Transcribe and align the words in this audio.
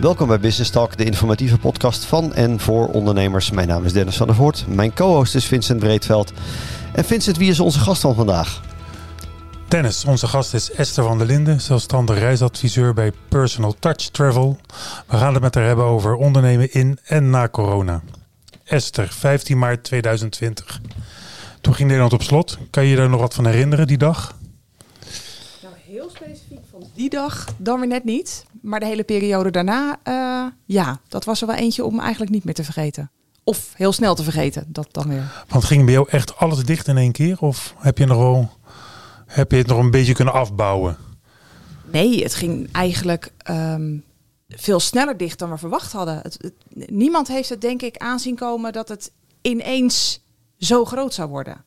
Welkom 0.00 0.28
bij 0.28 0.40
Business 0.40 0.70
Talk, 0.70 0.96
de 0.96 1.04
informatieve 1.04 1.58
podcast 1.58 2.04
van 2.04 2.34
en 2.34 2.60
voor 2.60 2.88
ondernemers. 2.88 3.50
Mijn 3.50 3.68
naam 3.68 3.84
is 3.84 3.92
Dennis 3.92 4.16
van 4.16 4.26
der 4.26 4.36
Voort. 4.36 4.64
Mijn 4.68 4.94
co-host 4.94 5.34
is 5.34 5.44
Vincent 5.44 5.78
Breedveld. 5.78 6.32
En 6.92 7.04
Vincent, 7.04 7.36
wie 7.36 7.50
is 7.50 7.60
onze 7.60 7.78
gast 7.78 8.00
van 8.00 8.14
vandaag? 8.14 8.62
Dennis, 9.68 10.04
onze 10.04 10.26
gast 10.26 10.54
is 10.54 10.72
Esther 10.72 11.04
van 11.04 11.18
der 11.18 11.26
Linden, 11.26 11.60
zelfstandig 11.60 12.18
reisadviseur 12.18 12.94
bij 12.94 13.12
Personal 13.28 13.74
Touch 13.78 13.96
Travel. 13.96 14.58
We 15.06 15.16
gaan 15.16 15.32
het 15.34 15.42
met 15.42 15.54
haar 15.54 15.64
hebben 15.64 15.84
over 15.84 16.14
ondernemen 16.14 16.72
in 16.72 16.98
en 17.04 17.30
na 17.30 17.48
corona. 17.48 18.02
Esther, 18.64 19.08
15 19.08 19.58
maart 19.58 19.84
2020. 19.84 20.80
Toen 21.60 21.74
ging 21.74 21.88
Nederland 21.88 22.12
op 22.12 22.22
slot. 22.22 22.58
Kan 22.70 22.84
je 22.84 22.90
je 22.90 22.96
daar 22.96 23.08
nog 23.08 23.20
wat 23.20 23.34
van 23.34 23.46
herinneren 23.46 23.86
die 23.86 23.98
dag? 23.98 24.34
Nou, 25.62 25.74
heel 25.86 26.10
specifiek 26.10 26.60
van 26.70 26.87
die 26.98 27.10
dag 27.10 27.46
dan 27.56 27.78
weer 27.80 27.88
net 27.88 28.04
niet. 28.04 28.44
Maar 28.62 28.80
de 28.80 28.86
hele 28.86 29.04
periode 29.04 29.50
daarna, 29.50 29.98
uh, 30.04 30.52
ja, 30.64 31.00
dat 31.08 31.24
was 31.24 31.40
er 31.40 31.46
wel 31.46 31.56
eentje 31.56 31.84
om 31.84 32.00
eigenlijk 32.00 32.30
niet 32.30 32.44
meer 32.44 32.54
te 32.54 32.64
vergeten. 32.64 33.10
Of 33.44 33.72
heel 33.74 33.92
snel 33.92 34.14
te 34.14 34.22
vergeten, 34.22 34.64
dat 34.68 34.88
dan 34.90 35.08
weer. 35.08 35.44
Want 35.48 35.64
ging 35.64 35.84
bij 35.84 35.92
jou 35.92 36.08
echt 36.10 36.36
alles 36.36 36.64
dicht 36.64 36.88
in 36.88 36.96
één 36.96 37.12
keer? 37.12 37.36
Of 37.40 37.74
heb 37.78 37.98
je 37.98 38.06
nog 38.06 38.18
wel, 38.18 38.50
heb 39.26 39.50
je 39.50 39.56
het 39.56 39.66
nog 39.66 39.78
een 39.78 39.90
beetje 39.90 40.14
kunnen 40.14 40.34
afbouwen? 40.34 40.96
Nee, 41.92 42.22
het 42.22 42.34
ging 42.34 42.72
eigenlijk 42.72 43.32
um, 43.50 44.04
veel 44.48 44.80
sneller 44.80 45.16
dicht 45.16 45.38
dan 45.38 45.50
we 45.50 45.58
verwacht 45.58 45.92
hadden. 45.92 46.20
Het, 46.22 46.36
het, 46.40 46.90
niemand 46.90 47.28
heeft 47.28 47.48
het 47.48 47.60
denk 47.60 47.82
ik 47.82 47.96
aanzien 47.96 48.36
komen 48.36 48.72
dat 48.72 48.88
het 48.88 49.12
ineens 49.42 50.24
zo 50.58 50.84
groot 50.84 51.14
zou 51.14 51.28
worden. 51.28 51.64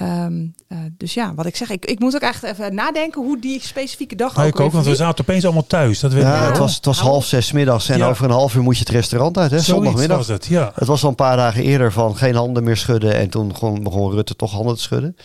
Um, 0.00 0.54
uh, 0.68 0.78
dus 0.96 1.14
ja, 1.14 1.34
wat 1.34 1.46
ik 1.46 1.56
zeg, 1.56 1.70
ik, 1.70 1.84
ik 1.84 1.98
moet 1.98 2.14
ook 2.14 2.20
echt 2.20 2.42
even 2.42 2.74
nadenken 2.74 3.22
hoe 3.22 3.38
die 3.38 3.60
specifieke 3.60 4.16
dag 4.16 4.34
nou, 4.36 4.48
ook. 4.48 4.54
Ik 4.54 4.60
ook, 4.60 4.72
want 4.72 4.84
we 4.84 4.94
zaten 4.94 5.24
opeens 5.24 5.44
allemaal 5.44 5.66
thuis. 5.66 6.00
Dat 6.00 6.12
weet 6.12 6.22
ja, 6.22 6.46
het 6.46 6.58
was, 6.58 6.74
het 6.74 6.84
was 6.84 6.98
half 6.98 7.26
zes 7.26 7.52
middags 7.52 7.88
en 7.88 7.98
ja. 7.98 8.08
over 8.08 8.24
een 8.24 8.30
half 8.30 8.54
uur 8.54 8.62
moet 8.62 8.74
je 8.74 8.84
het 8.84 8.92
restaurant 8.92 9.38
uit, 9.38 9.50
hè? 9.50 9.60
Zondagmiddag. 9.60 10.16
Was 10.16 10.28
het, 10.28 10.46
ja. 10.46 10.72
het 10.74 10.88
was 10.88 11.02
al 11.02 11.08
een 11.08 11.14
paar 11.14 11.36
dagen 11.36 11.62
eerder 11.62 11.92
van 11.92 12.16
geen 12.16 12.34
handen 12.34 12.64
meer 12.64 12.76
schudden 12.76 13.14
en 13.14 13.30
toen 13.30 13.48
begon, 13.48 13.82
begon 13.82 14.10
Rutte 14.10 14.36
toch 14.36 14.52
handen 14.52 14.74
te 14.74 14.82
schudden 14.82 15.16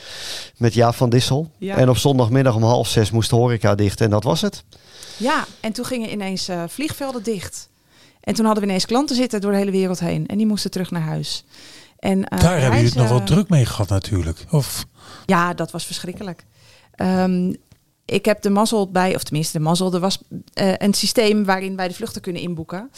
met 0.58 0.74
Jaap 0.74 0.96
van 0.96 1.10
Dissel. 1.10 1.52
Ja. 1.58 1.76
En 1.76 1.90
op 1.90 1.98
zondagmiddag 1.98 2.56
om 2.56 2.64
half 2.64 2.88
zes 2.88 3.12
moest 3.12 3.30
de 3.30 3.36
horeca 3.36 3.76
dicht 3.76 4.02
en 4.02 4.10
dat 4.10 4.24
was 4.24 4.42
het. 4.42 4.64
Ja, 5.18 5.46
en 5.60 5.72
toen 5.72 5.86
gingen 5.86 6.12
ineens 6.12 6.50
uh, 6.50 6.64
vliegvelden 6.68 7.24
dicht. 7.24 7.70
En 8.20 8.34
toen 8.34 8.46
hadden 8.46 8.64
we 8.64 8.70
ineens 8.70 8.86
klanten 8.86 9.16
zitten 9.16 9.42
door 9.42 9.52
de 9.52 9.58
hele 9.58 9.72
wereld 9.72 10.00
heen 10.00 10.28
en 10.28 10.38
die 10.38 10.48
moesten 10.48 10.72
terug 10.72 10.92
naar 10.92 11.02
huis. 11.02 11.44
En, 12.00 12.18
uh, 12.18 12.40
Daar 12.40 12.60
hebben 12.60 12.80
jullie 12.80 12.86
het 12.86 12.96
nog 12.96 13.10
wel 13.10 13.24
druk 13.24 13.50
mee 13.50 13.66
gehad 13.66 13.90
natuurlijk. 13.90 14.46
Of... 14.52 14.86
Ja, 15.26 15.54
dat 15.54 15.72
was 15.72 15.86
verschrikkelijk. 15.86 16.46
Um, 17.02 17.56
ik 18.06 18.26
heb 18.26 18.42
de 18.42 18.50
mazzel 18.50 18.92
bij, 18.92 19.16
of 19.16 19.24
tenminste 19.24 19.58
de 19.58 19.64
mazzel, 19.64 19.94
er 19.94 20.00
was 20.00 20.20
uh, 20.30 20.74
een 20.78 20.94
systeem 20.94 21.46
waarin 21.46 21.76
wij 21.76 21.88
de 21.88 21.94
vluchten 21.94 22.22
kunnen 22.22 22.42
inboeken. 22.42 22.92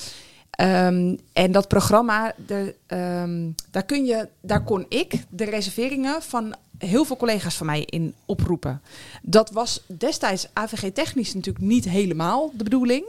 Um, 0.61 1.17
en 1.33 1.51
dat 1.51 1.67
programma, 1.67 2.33
de, 2.45 2.75
um, 2.87 3.55
daar, 3.71 3.83
kun 3.83 4.05
je, 4.05 4.27
daar 4.41 4.63
kon 4.63 4.85
ik 4.89 5.13
de 5.29 5.43
reserveringen 5.43 6.21
van 6.21 6.55
heel 6.77 7.05
veel 7.05 7.17
collega's 7.17 7.55
van 7.55 7.65
mij 7.65 7.81
in 7.85 8.13
oproepen. 8.25 8.81
Dat 9.21 9.51
was 9.51 9.83
destijds 9.87 10.47
AVG-technisch 10.53 11.33
natuurlijk 11.33 11.65
niet 11.65 11.89
helemaal 11.89 12.51
de 12.53 12.63
bedoeling. 12.63 13.05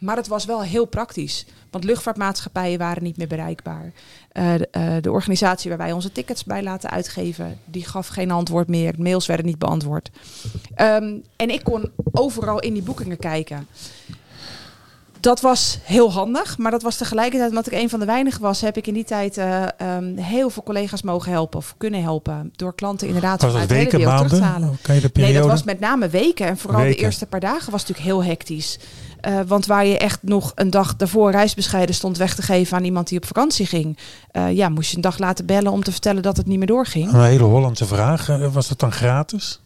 Maar 0.00 0.16
het 0.16 0.28
was 0.28 0.44
wel 0.44 0.62
heel 0.62 0.84
praktisch. 0.84 1.46
Want 1.70 1.84
luchtvaartmaatschappijen 1.84 2.78
waren 2.78 3.02
niet 3.02 3.16
meer 3.16 3.26
bereikbaar. 3.26 3.92
Uh, 4.32 4.54
de, 4.54 4.68
uh, 4.76 4.94
de, 5.00 5.10
organisatie 5.10 5.68
waar 5.68 5.78
wij 5.78 5.92
onze 5.92 6.12
tickets 6.12 6.44
bij 6.44 6.62
laten 6.62 6.90
uitgeven, 6.90 7.58
die 7.64 7.84
gaf 7.84 8.06
geen 8.08 8.30
antwoord 8.30 8.68
meer. 8.68 8.94
Mails 8.98 9.26
werden 9.26 9.46
niet 9.46 9.58
beantwoord. 9.58 10.10
Um, 10.76 11.22
en 11.36 11.50
ik 11.50 11.64
kon 11.64 11.90
overal 12.12 12.60
in 12.60 12.72
die 12.72 12.82
boekingen 12.82 13.18
kijken. 13.18 13.66
Dat 15.20 15.40
was 15.40 15.78
heel 15.82 16.12
handig, 16.12 16.58
maar 16.58 16.70
dat 16.70 16.82
was 16.82 16.96
tegelijkertijd, 16.96 17.50
omdat 17.50 17.66
ik 17.66 17.72
een 17.72 17.88
van 17.88 18.00
de 18.00 18.06
weinigen 18.06 18.40
was, 18.40 18.60
heb 18.60 18.76
ik 18.76 18.86
in 18.86 18.94
die 18.94 19.04
tijd 19.04 19.38
uh, 19.38 19.66
um, 19.96 20.16
heel 20.16 20.50
veel 20.50 20.62
collega's 20.62 21.02
mogen 21.02 21.32
helpen 21.32 21.58
of 21.58 21.74
kunnen 21.76 22.02
helpen. 22.02 22.52
Door 22.56 22.74
klanten 22.74 23.06
inderdaad 23.06 23.42
was 23.42 23.54
uit 23.54 23.68
de 23.68 23.74
hele 23.74 23.96
wereld 23.96 24.16
terug 24.16 24.32
te 24.32 24.44
halen. 24.44 24.78
Nee, 25.12 25.32
dat 25.32 25.46
was 25.46 25.62
met 25.62 25.80
name 25.80 26.08
weken. 26.08 26.46
En 26.46 26.58
vooral 26.58 26.80
weken. 26.80 26.96
de 26.96 27.02
eerste 27.02 27.26
paar 27.26 27.40
dagen 27.40 27.72
was 27.72 27.80
natuurlijk 27.80 28.08
heel 28.08 28.24
hectisch. 28.24 28.78
Uh, 29.28 29.40
want 29.46 29.66
waar 29.66 29.86
je 29.86 29.98
echt 29.98 30.18
nog 30.22 30.52
een 30.54 30.70
dag 30.70 30.96
daarvoor 30.96 31.30
reisbescheiden 31.30 31.94
stond 31.94 32.16
weg 32.16 32.34
te 32.34 32.42
geven 32.42 32.76
aan 32.76 32.84
iemand 32.84 33.08
die 33.08 33.18
op 33.18 33.26
vakantie 33.26 33.66
ging. 33.66 33.98
Uh, 34.32 34.52
ja, 34.52 34.68
moest 34.68 34.90
je 34.90 34.96
een 34.96 35.02
dag 35.02 35.18
laten 35.18 35.46
bellen 35.46 35.72
om 35.72 35.82
te 35.82 35.92
vertellen 35.92 36.22
dat 36.22 36.36
het 36.36 36.46
niet 36.46 36.58
meer 36.58 36.66
doorging. 36.66 37.12
Een 37.12 37.22
hele 37.22 37.44
Hollandse 37.44 37.86
vraag. 37.86 38.26
Was 38.52 38.68
dat 38.68 38.78
dan 38.78 38.92
gratis? 38.92 39.60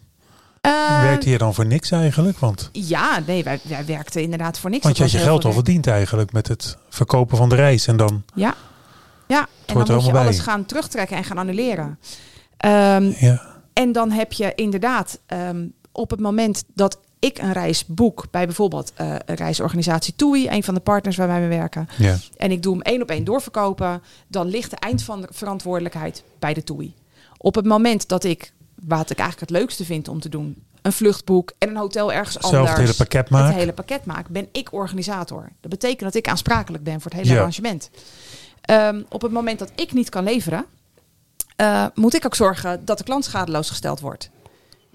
Uh, 0.66 1.00
Werkte 1.00 1.30
je 1.30 1.38
dan 1.38 1.54
voor 1.54 1.66
niks 1.66 1.90
eigenlijk? 1.90 2.38
Want, 2.38 2.68
ja, 2.72 3.20
nee, 3.26 3.44
wij, 3.44 3.60
wij 3.62 3.84
werkten 3.84 4.22
inderdaad 4.22 4.58
voor 4.58 4.70
niks. 4.70 4.84
Want 4.84 4.96
je 4.96 5.02
had 5.02 5.12
je 5.12 5.18
geld 5.18 5.44
al 5.44 5.52
verdiend 5.52 5.86
eigenlijk 5.86 6.32
met 6.32 6.48
het 6.48 6.76
verkopen 6.88 7.36
van 7.36 7.48
de 7.48 7.54
reis. 7.54 7.86
En 7.86 7.96
dan 7.96 8.22
ja, 8.34 8.54
ja. 9.26 9.46
en 9.66 9.74
dan 9.74 9.94
moet 9.94 10.04
je 10.04 10.12
bij. 10.12 10.20
alles 10.20 10.38
gaan 10.38 10.64
terugtrekken 10.66 11.16
en 11.16 11.24
gaan 11.24 11.38
annuleren. 11.38 11.98
Um, 12.64 13.14
ja. 13.18 13.42
En 13.72 13.92
dan 13.92 14.10
heb 14.10 14.32
je 14.32 14.52
inderdaad 14.54 15.18
um, 15.48 15.72
op 15.92 16.10
het 16.10 16.20
moment 16.20 16.64
dat 16.74 16.98
ik 17.24 17.38
een 17.38 17.52
reis 17.52 17.86
boek 17.86 18.24
bij 18.30 18.46
bijvoorbeeld 18.46 18.92
uh, 19.00 19.14
een 19.24 19.34
reisorganisatie 19.34 20.14
TUI, 20.16 20.48
een 20.48 20.64
van 20.64 20.74
de 20.74 20.80
partners 20.80 21.16
waar 21.16 21.26
wij 21.26 21.40
mee 21.40 21.58
werken. 21.58 21.88
Ja. 21.98 22.16
En 22.36 22.50
ik 22.50 22.62
doe 22.62 22.72
hem 22.72 22.82
één 22.82 23.02
op 23.02 23.08
één 23.10 23.24
doorverkopen, 23.24 24.02
dan 24.28 24.46
ligt 24.46 24.70
de 24.70 24.76
eind 24.76 25.02
van 25.02 25.20
de 25.20 25.28
verantwoordelijkheid 25.30 26.24
bij 26.38 26.54
de 26.54 26.64
TUI. 26.64 26.94
Op 27.38 27.54
het 27.54 27.64
moment 27.64 28.08
dat 28.08 28.24
ik, 28.24 28.52
wat 28.86 29.10
ik 29.10 29.18
eigenlijk 29.18 29.50
het 29.50 29.58
leukste 29.60 29.84
vind 29.84 30.08
om 30.08 30.20
te 30.20 30.28
doen, 30.28 30.62
een 30.82 30.92
vluchtboek 30.92 31.52
en 31.58 31.68
een 31.68 31.76
hotel 31.76 32.12
ergens 32.12 32.36
Zelf 32.36 32.44
anders. 32.54 32.70
het 32.70 32.78
hele 32.78 32.94
pakket 32.94 33.30
maak. 33.30 33.46
Het 33.46 33.54
hele 33.54 33.72
pakket 33.72 34.04
maak, 34.04 34.28
ben 34.28 34.48
ik 34.52 34.72
organisator. 34.72 35.48
Dat 35.60 35.70
betekent 35.70 36.00
dat 36.00 36.14
ik 36.14 36.28
aansprakelijk 36.28 36.84
ben 36.84 37.00
voor 37.00 37.10
het 37.10 37.20
hele 37.20 37.32
Ja. 37.32 37.38
arrangement. 37.38 37.90
Um, 38.70 39.06
op 39.08 39.22
het 39.22 39.32
moment 39.32 39.58
dat 39.58 39.70
ik 39.74 39.92
niet 39.92 40.08
kan 40.08 40.24
leveren, 40.24 40.64
uh, 41.60 41.86
moet 41.94 42.14
ik 42.14 42.24
ook 42.24 42.34
zorgen 42.34 42.84
dat 42.84 42.98
de 42.98 43.04
klant 43.04 43.24
schadeloos 43.24 43.68
gesteld 43.68 44.00
wordt. 44.00 44.30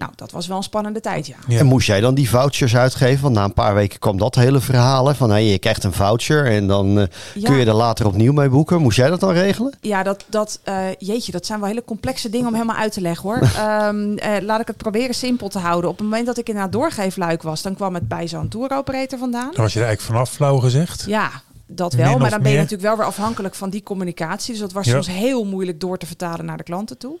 Nou, 0.00 0.12
dat 0.16 0.30
was 0.30 0.46
wel 0.46 0.56
een 0.56 0.62
spannende 0.62 1.00
tijd, 1.00 1.26
ja. 1.26 1.36
Ja. 1.48 1.58
En 1.58 1.66
moest 1.66 1.86
jij 1.86 2.00
dan 2.00 2.14
die 2.14 2.28
vouchers 2.30 2.76
uitgeven? 2.76 3.22
Want 3.22 3.34
na 3.34 3.44
een 3.44 3.52
paar 3.52 3.74
weken 3.74 3.98
kwam 3.98 4.18
dat 4.18 4.34
hele 4.34 4.60
verhaal. 4.60 5.06
Hè? 5.06 5.14
Van 5.14 5.30
hey, 5.30 5.44
je 5.44 5.58
krijgt 5.58 5.84
een 5.84 5.92
voucher 5.92 6.46
en 6.46 6.66
dan 6.66 6.98
uh, 6.98 7.04
Ja. 7.34 7.48
kun 7.48 7.58
je 7.58 7.66
er 7.66 7.74
later 7.74 8.06
opnieuw 8.06 8.32
mee 8.32 8.48
boeken. 8.48 8.80
Moest 8.80 8.96
jij 8.96 9.08
dat 9.10 9.20
dan 9.20 9.32
regelen? 9.32 9.74
Ja, 9.80 10.02
dat, 10.02 10.24
dat 10.28 10.60
uh, 10.68 10.74
jeetje, 10.98 11.32
dat 11.32 11.46
zijn 11.46 11.58
wel 11.60 11.68
hele 11.68 11.84
complexe 11.84 12.30
dingen 12.30 12.46
om 12.46 12.54
helemaal 12.54 12.76
uit 12.76 12.92
te 12.92 13.00
leggen 13.00 13.28
hoor. 13.28 13.40
um, 13.88 14.10
uh, 14.18 14.36
laat 14.42 14.60
ik 14.60 14.66
het 14.66 14.76
proberen 14.76 15.14
simpel 15.14 15.48
te 15.48 15.58
houden. 15.58 15.90
Op 15.90 15.96
het 15.96 16.06
moment 16.06 16.26
dat 16.26 16.38
ik 16.38 16.48
inderdaad 16.48 16.72
doorgeefluik 16.72 17.42
was, 17.42 17.62
dan 17.62 17.74
kwam 17.74 17.94
het 17.94 18.08
bij 18.08 18.28
zo'n 18.28 18.48
touroperator 18.48 19.18
vandaan. 19.18 19.50
Dan 19.52 19.62
was 19.64 19.72
je 19.72 19.80
er 19.80 19.86
eigenlijk 19.86 20.14
vanaf 20.16 20.30
flauw 20.30 20.56
gezegd. 20.58 21.04
Ja, 21.06 21.30
dat 21.70 21.92
wel. 21.92 22.18
Maar 22.18 22.30
dan 22.30 22.42
ben 22.42 22.50
je 22.50 22.56
meer. 22.56 22.62
natuurlijk 22.66 22.88
wel 22.88 22.96
weer 22.96 23.06
afhankelijk 23.06 23.54
van 23.54 23.70
die 23.70 23.82
communicatie. 23.82 24.50
Dus 24.52 24.60
dat 24.60 24.72
was 24.72 24.86
Ja. 24.86 24.92
soms 24.92 25.06
heel 25.06 25.44
moeilijk 25.44 25.80
door 25.80 25.98
te 25.98 26.06
vertalen 26.06 26.44
naar 26.44 26.56
de 26.56 26.62
klanten 26.62 26.98
toe. 26.98 27.18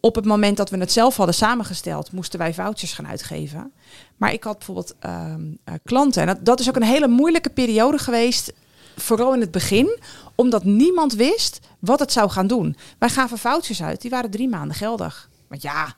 Op 0.00 0.14
het 0.14 0.24
moment 0.24 0.56
dat 0.56 0.70
we 0.70 0.78
het 0.78 0.92
zelf 0.92 1.16
hadden 1.16 1.34
samengesteld, 1.34 2.12
moesten 2.12 2.38
wij 2.38 2.54
vouchers 2.54 2.92
gaan 2.92 3.06
uitgeven. 3.06 3.72
Maar 4.16 4.32
ik 4.32 4.44
had 4.44 4.56
bijvoorbeeld 4.56 4.94
ehm, 5.00 5.42
eh, 5.64 5.74
klanten. 5.84 6.20
En 6.20 6.26
dat, 6.26 6.44
dat 6.44 6.60
is 6.60 6.68
ook 6.68 6.76
een 6.76 6.82
hele 6.82 7.08
moeilijke 7.08 7.50
periode 7.50 7.98
geweest. 7.98 8.52
Vooral 8.96 9.34
in 9.34 9.40
het 9.40 9.50
begin, 9.50 9.98
omdat 10.34 10.64
niemand 10.64 11.14
wist 11.14 11.60
wat 11.78 11.98
het 12.00 12.12
zou 12.12 12.30
gaan 12.30 12.46
doen. 12.46 12.76
Wij 12.98 13.08
gaven 13.08 13.38
vouchers 13.38 13.82
uit, 13.82 14.00
die 14.00 14.10
waren 14.10 14.30
drie 14.30 14.48
maanden 14.48 14.76
geldig. 14.76 15.28
Maar 15.48 15.58
ja, 15.60 15.94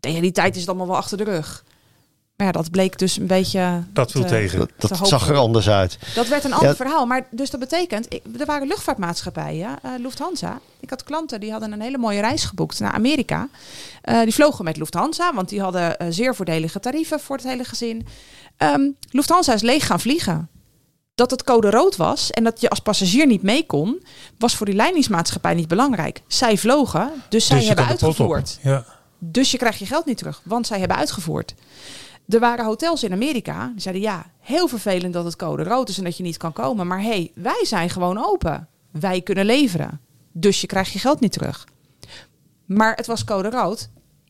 tegen 0.00 0.22
die 0.22 0.32
tijd 0.32 0.54
is 0.54 0.60
het 0.60 0.68
allemaal 0.68 0.86
wel 0.86 0.96
achter 0.96 1.16
de 1.16 1.24
rug. 1.24 1.64
Maar 2.36 2.46
ja, 2.46 2.52
dat 2.52 2.70
bleek 2.70 2.98
dus 2.98 3.16
een 3.18 3.26
beetje. 3.26 3.82
Dat 3.92 4.10
viel 4.10 4.22
te- 4.22 4.28
tegen. 4.28 4.68
Dat, 4.78 4.98
zag 5.02 5.28
er 5.28 5.36
anders 5.36 5.68
uit. 5.68 5.98
Dat 6.14 6.28
werd 6.28 6.44
een 6.44 6.52
ander 6.52 6.68
Ja. 6.68 6.74
verhaal. 6.74 7.06
Maar 7.06 7.26
dus 7.30 7.50
dat 7.50 7.60
betekent, 7.60 8.06
ik, 8.14 8.22
er 8.38 8.46
waren 8.46 8.66
luchtvaartmaatschappijen, 8.66 9.78
eh, 9.82 9.90
Lufthansa. 9.98 10.60
Ik 10.80 10.90
had 10.90 11.04
klanten 11.04 11.40
die 11.40 11.50
hadden 11.50 11.72
een 11.72 11.80
hele 11.80 11.98
mooie 11.98 12.20
reis 12.20 12.44
geboekt 12.44 12.80
naar 12.80 12.92
Amerika. 12.92 13.48
Eh, 14.02 14.22
die 14.22 14.34
vlogen 14.34 14.64
met 14.64 14.76
Lufthansa, 14.76 15.34
want 15.34 15.48
die 15.48 15.60
hadden 15.60 15.98
eh, 15.98 16.06
zeer 16.10 16.34
voordelige 16.34 16.80
tarieven 16.80 17.20
voor 17.20 17.36
het 17.36 17.44
hele 17.46 17.64
gezin. 17.64 18.06
Ehm, 18.56 18.88
Lufthansa 19.10 19.52
is 19.54 19.62
leeg 19.62 19.86
gaan 19.86 20.00
vliegen. 20.00 20.48
Dat 21.14 21.30
het 21.30 21.44
code 21.44 21.70
rood 21.70 21.96
was 21.96 22.30
en 22.30 22.44
dat 22.44 22.60
je 22.60 22.70
als 22.70 22.80
passagier 22.80 23.26
niet 23.26 23.42
mee 23.42 23.66
kon, 23.66 24.02
was 24.38 24.56
voor 24.56 24.66
die 24.66 24.74
leidingsmaatschappij 24.74 25.54
niet 25.54 25.68
belangrijk. 25.68 26.22
Zij 26.26 26.58
vlogen, 26.58 27.10
dus 27.28 27.46
zij 27.46 27.56
Dus 27.58 27.66
hebben 27.66 27.86
uitgevoerd. 27.86 28.58
Ja. 28.62 28.84
Dus 29.18 29.50
je 29.50 29.58
krijgt 29.58 29.78
je 29.78 29.86
geld 29.86 30.04
niet 30.06 30.18
terug, 30.18 30.40
want 30.44 30.66
zij 30.66 30.78
hebben 30.78 30.96
uitgevoerd. 30.96 31.54
Er 32.28 32.40
waren 32.40 32.64
hotels 32.64 33.04
in 33.04 33.12
Amerika 33.12 33.66
die 33.72 33.80
zeiden 33.80 34.02
ja, 34.02 34.26
heel 34.40 34.68
vervelend 34.68 35.12
dat 35.12 35.24
het 35.24 35.36
code 35.36 35.62
rood 35.62 35.88
is 35.88 35.98
en 35.98 36.04
dat 36.04 36.16
je 36.16 36.22
niet 36.22 36.36
kan 36.36 36.52
komen. 36.52 36.86
Maar 36.86 37.00
hé, 37.00 37.08
hey, 37.08 37.30
wij 37.34 37.64
zijn 37.64 37.90
gewoon 37.90 38.24
open. 38.24 38.68
Wij 38.90 39.20
kunnen 39.20 39.44
leveren. 39.44 40.00
Dus 40.32 40.60
je 40.60 40.66
krijgt 40.66 40.92
je 40.92 40.98
geld 40.98 41.20
niet 41.20 41.32
terug. 41.32 41.66
Maar 42.64 42.94
het 42.94 43.06
was 43.06 43.24
code 43.24 43.50
rood. 43.50 43.88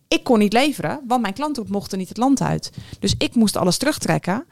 Ik 0.09 0.25
kon 0.25 0.39
niet 0.39 0.53
leveren, 0.53 1.01
want 1.07 1.23
mijn 1.23 1.35
klanten 1.35 1.65
mochten 1.69 1.99
niet 1.99 2.09
het 2.09 2.17
land 2.17 2.41
uit. 2.41 2.71
Dus 2.99 3.15
ik 3.19 3.35
moest 3.35 3.57
alles 3.57 3.77
terugtrekken 3.77 4.45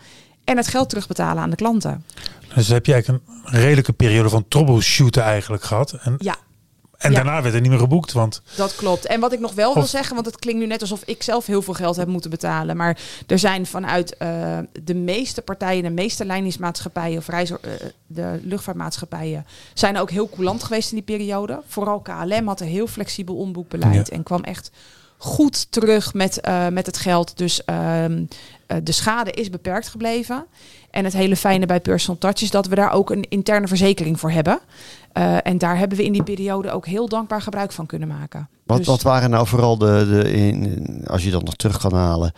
en 0.44 0.56
het 0.56 0.66
geld 0.66 0.88
terugbetalen 0.88 1.43
aan 1.43 1.50
de 1.50 1.56
klanten. 1.56 2.04
Dus 2.54 2.69
heb 2.69 2.86
je 2.86 2.93
eigenlijk 2.93 3.25
een 3.26 3.60
redelijke 3.60 3.93
periode 3.93 4.28
van 4.28 4.48
troubleshooten 4.48 5.22
eigenlijk 5.22 5.62
gehad. 5.62 5.93
En 5.93 6.14
Ja, 6.19 6.36
En 7.00 7.12
daarna 7.12 7.43
werd 7.43 7.55
er 7.55 7.61
niet 7.61 7.70
meer 7.70 7.79
geboekt, 7.79 8.12
want... 8.12 8.43
Dat 8.56 8.75
klopt. 8.75 9.06
En 9.06 9.20
wat 9.20 9.32
ik 9.32 9.41
nog 9.41 9.55
wel 9.55 9.75
wil 9.75 9.82
zeggen, 9.82 10.14
want 10.14 10.26
het 10.26 10.38
klinkt 10.38 10.61
nu 10.61 10.67
net 10.67 10.81
alsof 10.81 11.02
ik 11.05 11.23
zelf 11.23 11.47
heel 11.47 11.62
veel 11.62 11.75
geld 11.75 11.97
heb 11.97 12.08
moeten 12.08 12.31
betalen. 12.31 12.76
Maar 12.76 12.99
er 13.26 13.38
zijn 13.38 13.67
vanuit 13.67 14.17
uh, 14.19 14.58
de 14.82 14.94
meeste 14.94 15.43
partijen, 15.43 15.82
de 15.82 15.91
meeste 15.91 16.25
lijningsmaatschappijen 16.25 17.19
of 17.19 17.29
reis, 17.29 17.50
uh, 17.50 17.56
de 18.06 18.41
luchtvaartmaatschappijen, 18.43 19.47
zijn 19.75 19.99
ook 19.99 20.11
heel 20.11 20.29
coulant 20.29 20.62
geweest 20.62 20.91
in 20.91 20.97
die 20.97 21.17
periode. 21.17 21.62
Vooral 21.67 22.00
KLM 22.00 22.47
had 22.47 22.61
een 22.61 22.67
heel 22.67 22.87
flexibel 22.87 23.37
omboekbeleid 23.37 24.08
en 24.08 24.23
kwam 24.23 24.43
echt 24.43 24.70
goed 25.22 25.72
terug 25.72 26.14
met, 26.14 26.38
uh, 26.49 26.69
met 26.69 26.87
het 26.87 26.99
geld. 26.99 27.38
Dus 27.38 27.64
ehm, 27.64 28.25
de 28.82 28.93
schade 28.93 29.31
is 29.31 29.50
beperkt 29.50 29.88
gebleven. 29.88 30.46
En 30.90 31.05
het 31.05 31.12
hele 31.12 31.37
fijne 31.37 31.67
bij 31.67 31.81
Personal 31.81 32.19
Touch 32.19 32.43
is 32.43 32.50
dat 32.50 32.67
we 32.67 32.75
daar 32.75 32.93
ook 32.93 33.11
een 33.11 33.26
interne 33.28 33.69
verzekering 33.69 34.20
voor 34.20 34.31
hebben. 34.31 34.58
Uh, 35.19 35.46
en 35.46 35.58
daar 35.58 35.78
hebben 35.78 35.99
we 35.99 36.05
in 36.05 36.12
die 36.12 36.22
periode 36.22 36.70
ook 36.70 36.87
heel 36.87 37.08
dankbaar 37.08 37.43
gebruik 37.43 37.72
van 37.72 37.87
kunnen 37.87 38.08
maken. 38.08 38.49
Wat, 38.64 38.76
dus... 38.76 38.87
wat 38.87 39.02
waren 39.02 39.31
nou 39.31 39.46
vooral 39.46 39.78
de, 39.78 40.08
de 40.11 40.32
in, 40.32 41.05
als 41.06 41.25
je 41.25 41.31
dat 41.31 41.44
nog 41.44 41.55
terug 41.55 41.78
kan 41.78 41.94
halen, 41.94 42.32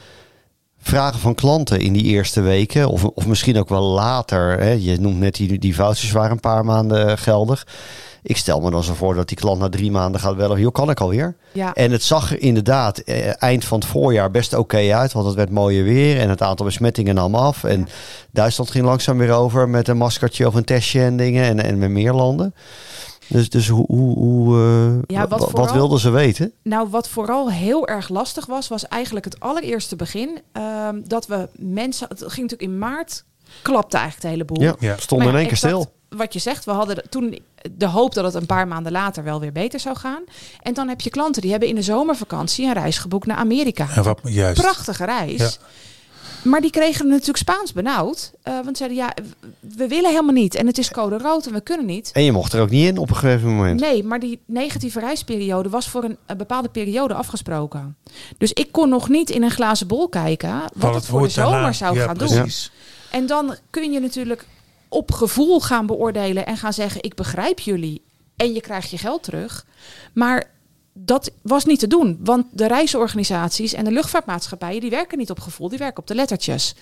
vragen 0.79 1.21
van 1.21 1.35
klanten 1.35 1.81
in 1.81 1.93
die 1.93 2.05
eerste 2.05 2.41
weken? 2.41 2.89
Of, 2.89 3.05
of 3.05 3.27
misschien 3.27 3.59
ook 3.59 3.69
wel 3.69 3.83
later. 3.83 4.59
Hè? 4.61 4.71
Je 4.71 5.01
noemt 5.01 5.19
net 5.19 5.35
die, 5.35 5.59
die 5.59 5.75
vouchers 5.75 6.13
waren 6.13 6.31
een 6.31 6.41
paar 6.41 6.65
maanden 6.65 7.19
geldig. 7.19 7.67
Ik 8.25 8.37
stel 8.37 8.61
me 8.61 8.71
dan 8.71 8.85
zo 8.85 8.95
voor 8.95 9.15
dat 9.15 9.29
die 9.29 9.37
klant 9.37 9.59
na 9.59 9.69
drie 9.69 9.91
maanden 9.91 10.21
gaat 10.21 10.37
bellen. 10.37 10.63
Hoe 10.63 10.73
kan 10.73 10.91
ik 10.91 11.01
alweer? 11.01 11.37
Ja. 11.53 11.73
En 11.75 11.91
het 11.91 12.03
zag 12.03 12.31
er 12.31 12.41
inderdaad 12.41 12.99
eh, 12.99 13.43
eind 13.43 13.65
van 13.65 13.79
het 13.79 13.89
voorjaar 13.89 14.31
best 14.31 14.55
oké 14.55 14.95
uit. 14.95 15.13
Want 15.13 15.27
het 15.27 15.35
werd 15.35 15.51
mooier 15.51 15.85
weer 15.85 16.21
en 16.21 16.29
het 16.29 16.43
aantal 16.43 16.67
besmettingen 16.67 17.15
nam 17.15 17.35
af. 17.35 17.65
En 17.65 17.89
Duitsland 18.31 18.71
ging 18.71 18.85
langzaam 18.85 19.19
weer 19.19 19.33
over 19.33 19.69
met 19.69 19.89
een 19.89 19.97
maskertje 19.97 20.47
of 20.47 20.55
een 20.55 20.65
testje 20.65 21.01
en 21.01 21.17
dingen. 21.17 21.45
En, 21.45 21.65
en 21.65 21.79
met 21.79 21.91
meer 21.91 22.13
landen. 22.13 22.55
Dus, 23.29 23.51
dus 23.51 23.69
hoe, 23.69 23.85
hoe, 23.87 24.19
hoe 24.19 24.57
uh, 24.57 24.99
ja, 25.07 25.29
wat, 25.29 25.51
wat, 25.51 25.73
wilden 25.73 25.99
ze 25.99 26.11
weten? 26.11 26.53
Nou, 26.63 26.89
wat 26.89 27.09
vooral 27.09 27.51
heel 27.51 27.87
erg 27.87 28.09
lastig 28.09 28.47
was, 28.47 28.69
was 28.69 28.89
eigenlijk 28.89 29.25
het 29.25 29.41
allereerste 29.41 29.97
begin. 29.97 30.41
Uh, 30.57 30.89
dat 31.05 31.27
we 31.27 31.49
mensen, 31.53 32.09
het 32.09 32.19
ging 32.19 32.51
natuurlijk 32.51 32.63
in 32.63 32.79
maart, 32.79 33.25
klapte 33.63 33.97
eigenlijk 33.97 34.25
de 34.27 34.33
hele 34.33 34.45
boel. 34.45 34.63
Ja, 34.63 34.75
ja. 34.79 34.97
stonden 34.99 35.29
in 35.29 35.37
één 35.37 35.47
keer 35.47 35.57
stil 35.57 35.93
wat 36.17 36.33
je 36.33 36.39
zegt, 36.39 36.65
we 36.65 36.71
hadden 36.71 37.03
toen 37.11 37.39
de 37.71 37.87
hoop 37.87 38.15
dat 38.15 38.25
het 38.25 38.35
een 38.35 38.47
paar 38.47 38.69
maanden 38.69 38.93
later 38.93 39.25
wel 39.25 39.41
weer 39.41 39.53
beter 39.53 39.81
zou 39.81 39.97
gaan. 39.97 40.23
En 40.63 40.75
dan 40.75 40.89
heb 40.89 41.01
je 41.01 41.11
klanten 41.11 41.43
die 41.43 41.51
hebben 41.51 41.69
in 41.69 41.75
de 41.75 41.83
zomervakantie 41.83 42.67
een 42.67 42.73
reis 42.73 42.99
geboekt 42.99 43.27
naar 43.27 43.37
Amerika. 43.37 44.03
Wat, 44.03 44.21
juist. 44.23 44.61
Prachtige 44.61 45.05
reis. 45.05 45.39
Ja. 45.39 45.51
Maar 46.43 46.61
die 46.61 46.71
kregen 46.71 47.09
natuurlijk 47.09 47.39
Spaans 47.39 47.73
benauwd. 47.73 48.33
Uh, 48.45 48.65
want 48.65 48.77
zeiden 48.77 48.99
ja, 48.99 49.15
we 49.61 49.89
willen 49.89 50.11
helemaal 50.11 50.35
niet. 50.35 50.55
En 50.55 50.67
het 50.67 50.79
is 50.79 50.91
code 50.91 51.19
rood 51.19 51.47
en 51.47 51.53
we 51.53 51.61
kunnen 51.61 51.87
niet. 51.87 52.11
En 52.13 52.23
je 52.23 52.33
mocht 52.33 52.53
er 52.53 52.61
ook 52.61 52.71
niet 52.71 52.87
in 52.87 52.99
op 52.99 53.11
een 53.11 53.17
gegeven 53.17 53.55
moment. 53.55 53.81
Nee, 53.81 54.05
maar 54.05 54.19
die 54.19 54.41
negatieve 54.47 55.01
reisperiode 55.01 55.69
was 55.69 55.89
voor 55.89 56.05
een, 56.05 56.19
bepaalde 56.37 56.69
periode 56.69 57.15
afgesproken. 57.15 57.97
Dus 58.39 58.53
ik 58.53 58.73
kon 58.73 58.89
nog 58.89 59.09
niet 59.09 59.31
in 59.31 59.43
een 59.43 59.51
glazen 59.51 59.87
bol 59.87 60.09
kijken 60.09 60.63
wat 60.75 60.95
het, 60.95 61.07
voor 61.07 61.23
de 61.23 61.29
zomer 61.29 61.75
zou 61.75 61.99
gaan 61.99 62.17
precies. 62.17 62.71
doen. 62.73 63.21
En 63.21 63.27
dan 63.27 63.57
kun 63.71 63.93
je 63.93 64.01
natuurlijk 64.01 64.47
op 64.93 65.13
gevoel 65.13 65.61
gaan 65.61 65.87
beoordelen 65.87 66.47
en 66.47 66.57
gaan 66.57 66.73
zeggen: 66.73 67.03
Ik 67.03 67.15
begrijp 67.15 67.59
jullie 67.59 68.03
en 68.37 68.53
je 68.53 68.61
krijgt 68.61 68.91
je 68.91 68.99
geld 68.99 69.23
terug. 69.23 69.67
Maar 70.13 70.51
dat 70.93 71.31
was 71.43 71.65
niet 71.65 71.79
te 71.79 71.87
doen, 71.87 72.19
want 72.21 72.47
de 72.51 72.67
reisorganisaties 72.67 73.73
en 73.73 73.85
de 73.85 73.93
luchtvaartmaatschappijen 73.93 74.81
die 74.81 74.91
werken 74.91 75.19
niet 75.19 75.31
op 75.31 75.41
gevoel, 75.41 75.69
die 75.69 75.79
werken 75.79 75.99
op 75.99 76.07
de 76.07 76.15
lettertjes. 76.15 76.75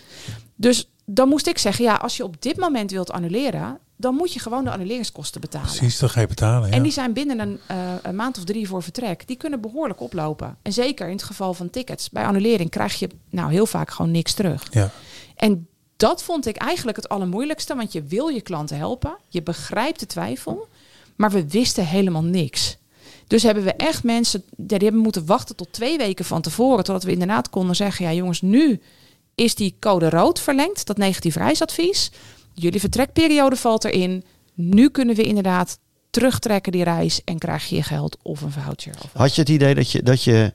Dus 0.54 0.90
dan 1.04 1.28
moest 1.28 1.46
ik 1.46 1.58
zeggen: 1.58 1.84
Ja, 1.84 1.94
als 1.94 2.16
je 2.16 2.24
op 2.24 2.42
dit 2.42 2.56
moment 2.56 2.90
wilt 2.90 3.10
annuleren, 3.10 3.78
dan 3.96 4.14
moet 4.14 4.32
je 4.32 4.40
gewoon 4.40 4.64
de 4.64 4.70
annuleringskosten 4.70 5.40
betalen. 5.40 5.68
Precies, 5.68 5.98
dan 5.98 6.10
ga 6.10 6.20
je 6.20 6.26
betalen. 6.26 6.68
Ja. 6.68 6.74
En 6.74 6.82
die 6.82 6.92
zijn 6.92 7.12
binnen 7.12 7.38
een, 7.38 7.60
uh, 7.70 7.76
een, 8.02 8.14
maand 8.14 8.38
of 8.38 8.44
drie 8.44 8.68
voor 8.68 8.82
vertrek. 8.82 9.26
Die 9.26 9.36
kunnen 9.36 9.60
behoorlijk 9.60 10.00
oplopen. 10.00 10.56
En 10.62 10.72
zeker 10.72 11.06
in 11.06 11.12
het 11.12 11.22
geval 11.22 11.54
van 11.54 11.70
tickets. 11.70 12.10
Bij 12.10 12.24
annulering 12.24 12.70
krijg 12.70 12.98
je 12.98 13.08
nou 13.30 13.52
heel 13.52 13.66
vaak 13.66 13.90
gewoon 13.90 14.10
niks 14.10 14.32
terug. 14.32 14.66
Ja. 14.70 14.90
En 15.36 15.68
dat 16.00 16.22
vond 16.22 16.46
ik 16.46 16.56
eigenlijk 16.56 16.96
het 16.96 17.08
allermoeilijkste, 17.08 17.74
want 17.74 17.92
je 17.92 18.02
wil 18.02 18.28
je 18.28 18.40
klanten 18.40 18.76
helpen, 18.76 19.16
je 19.28 19.42
begrijpt 19.42 20.00
de 20.00 20.06
twijfel, 20.06 20.68
maar 21.16 21.30
we 21.30 21.48
wisten 21.48 21.86
helemaal 21.86 22.22
niks. 22.22 22.76
Dus 23.26 23.42
hebben 23.42 23.64
we 23.64 23.72
echt 23.72 24.04
mensen 24.04 24.42
die 24.56 24.78
hebben 24.78 25.00
moeten 25.00 25.26
wachten 25.26 25.56
tot 25.56 25.72
twee 25.72 25.98
weken 25.98 26.24
van 26.24 26.42
tevoren, 26.42 26.84
totdat 26.84 27.04
we 27.04 27.12
inderdaad 27.12 27.50
konden 27.50 27.76
zeggen, 27.76 28.04
ja 28.04 28.12
jongens, 28.12 28.40
nu 28.40 28.80
is 29.34 29.54
die 29.54 29.76
code 29.80 30.10
rood 30.10 30.40
verlengd, 30.40 30.86
dat 30.86 30.96
negatief 30.96 31.36
reisadvies. 31.36 32.10
Jullie 32.54 32.80
vertrekperiode 32.80 33.56
valt 33.56 33.84
erin. 33.84 34.24
Nu 34.54 34.88
kunnen 34.88 35.14
we 35.14 35.22
inderdaad 35.22 35.78
terugtrekken 36.10 36.72
die 36.72 36.84
reis 36.84 37.24
en 37.24 37.38
krijg 37.38 37.68
je 37.68 37.76
je 37.76 37.82
geld 37.82 38.16
of 38.22 38.40
een 38.40 38.52
voucher. 38.52 38.94
Of 39.04 39.12
Had 39.12 39.34
je 39.34 39.40
het 39.40 39.50
idee 39.50 39.74
dat 39.74 39.90
je, 39.90 40.02
dat 40.02 40.22
je 40.22 40.52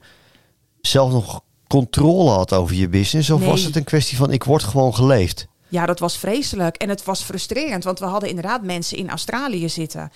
zelf 0.82 1.12
nog 1.12 1.44
controle 1.76 2.30
had 2.30 2.54
over 2.54 2.76
je 2.76 2.90
business? 2.90 3.30
Of 3.30 3.46
was 3.46 3.64
het 3.64 3.76
een 3.76 3.84
kwestie 3.84 4.18
van 4.18 4.32
ik 4.32 4.44
word 4.44 4.64
gewoon 4.64 4.96
geleefd? 4.96 5.48
Ja, 5.68 5.86
dat 5.86 6.00
was 6.00 6.18
vreselijk. 6.18 6.76
En 6.76 6.90
het 6.90 7.04
was 7.04 7.22
frustrerend, 7.22 7.84
want 7.84 8.00
we 8.00 8.06
hadden 8.06 8.30
inderdaad 8.30 8.64
mensen 8.64 8.98
in 8.98 9.10
Australië 9.10 9.70
zitten. 9.70 10.12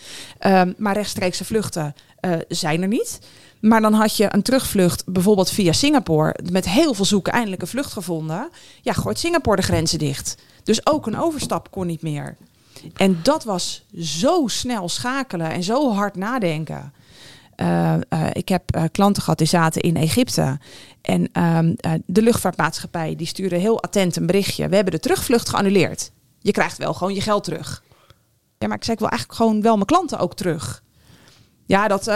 Um, 0.45 0.73
maar 0.77 0.93
rechtstreekse 0.93 1.45
vluchten 1.45 1.95
uh, 2.21 2.31
zijn 2.47 2.81
er 2.81 2.87
niet. 2.87 3.19
Maar 3.59 3.81
dan 3.81 3.93
had 3.93 4.17
je 4.17 4.27
een 4.31 4.41
terugvlucht, 4.41 5.03
bijvoorbeeld 5.05 5.51
via 5.51 5.71
Singapore, 5.71 6.35
met 6.51 6.69
heel 6.69 6.93
veel 6.93 7.05
zoeken 7.05 7.33
eindelijk 7.33 7.61
een 7.61 7.67
vlucht 7.67 7.91
gevonden. 7.91 8.49
Ja, 8.81 8.93
gooit 8.93 9.19
Singapore 9.19 9.55
de 9.55 9.61
grenzen 9.61 9.99
dicht. 9.99 10.35
Dus 10.63 10.85
ook 10.85 11.07
een 11.07 11.19
overstap 11.19 11.71
kon 11.71 11.87
niet 11.87 12.01
meer. 12.01 12.37
En 12.95 13.19
dat 13.23 13.43
was 13.43 13.83
zo 13.97 14.47
snel 14.47 14.89
schakelen 14.89 15.51
en 15.51 15.63
zo 15.63 15.93
hard 15.93 16.15
nadenken. 16.15 16.93
Uh, 17.61 17.93
uh, 18.09 18.27
ik 18.33 18.49
heb 18.49 18.75
uh, 18.75 18.83
klanten 18.91 19.23
gehad 19.23 19.37
die 19.37 19.47
zaten 19.47 19.81
in 19.81 19.95
Egypte. 19.95 20.59
En 21.01 21.29
ehm, 21.31 21.73
de 22.05 22.21
luchtvaartmaatschappij 22.21 23.15
die 23.15 23.27
stuurde 23.27 23.55
heel 23.55 23.83
attent 23.83 24.15
een 24.15 24.25
berichtje. 24.25 24.69
We 24.69 24.75
hebben 24.75 24.93
de 24.93 24.99
terugvlucht 24.99 25.49
geannuleerd. 25.49 26.11
Je 26.39 26.51
krijgt 26.51 26.77
wel 26.77 26.93
gewoon 26.93 27.13
je 27.13 27.21
geld 27.21 27.43
terug. 27.43 27.83
Ja, 28.57 28.67
maar 28.67 28.77
ik 28.77 28.83
zeg, 28.83 28.93
ik 28.93 28.99
wil 28.99 29.09
eigenlijk 29.09 29.39
gewoon 29.41 29.61
wel 29.61 29.73
mijn 29.73 29.85
klanten 29.85 30.19
ook 30.19 30.35
terug. 30.35 30.83
Ja, 31.65 31.87
dat, 31.87 32.07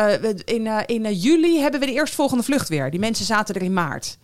in, 0.46 0.68
in 0.86 1.14
juli 1.14 1.60
hebben 1.60 1.80
we 1.80 1.86
de 1.86 1.92
eerstvolgende 1.94 2.44
vlucht 2.44 2.70
weer. 2.70 2.92
Die 2.92 3.00
mensen 3.00 3.26
zaten 3.26 3.56
er 3.56 3.62
in 3.62 3.74
maart. 3.74 4.18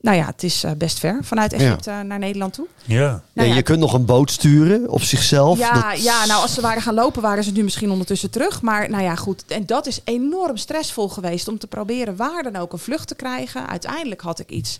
Nou 0.00 0.16
ja, 0.16 0.26
het 0.26 0.42
is 0.42 0.64
uh, 0.64 0.70
best 0.78 0.98
ver 0.98 1.18
vanuit 1.22 1.52
Egypte 1.52 1.90
ja. 1.90 2.02
naar 2.02 2.18
Nederland 2.18 2.52
toe. 2.52 2.66
Ja. 2.84 3.22
Nou 3.32 3.48
ja. 3.48 3.54
je 3.54 3.62
kunt 3.62 3.78
nog 3.78 3.92
een 3.92 4.04
boot 4.04 4.30
sturen 4.30 4.88
op 4.88 5.02
zichzelf. 5.02 5.58
Ja, 5.58 5.92
ja, 5.92 6.26
nou 6.26 6.42
als 6.42 6.54
ze 6.54 6.60
waren 6.60 6.82
gaan 6.82 6.94
lopen 6.94 7.22
waren 7.22 7.44
ze 7.44 7.52
nu 7.52 7.62
misschien 7.62 7.90
ondertussen 7.90 8.30
terug. 8.30 8.62
Maar 8.62 8.90
nou 8.90 9.02
ja, 9.02 9.14
goed. 9.14 9.44
En 9.46 9.66
dat 9.66 9.86
is 9.86 10.00
enorm 10.04 10.56
stressvol 10.56 11.08
geweest 11.08 11.48
om 11.48 11.58
te 11.58 11.66
proberen 11.66 12.16
waar 12.16 12.42
dan 12.42 12.56
ook 12.56 12.72
een 12.72 12.78
vlucht 12.78 13.08
te 13.08 13.14
krijgen. 13.14 13.68
Uiteindelijk 13.68 14.20
had 14.20 14.38
ik 14.38 14.50
iets. 14.50 14.78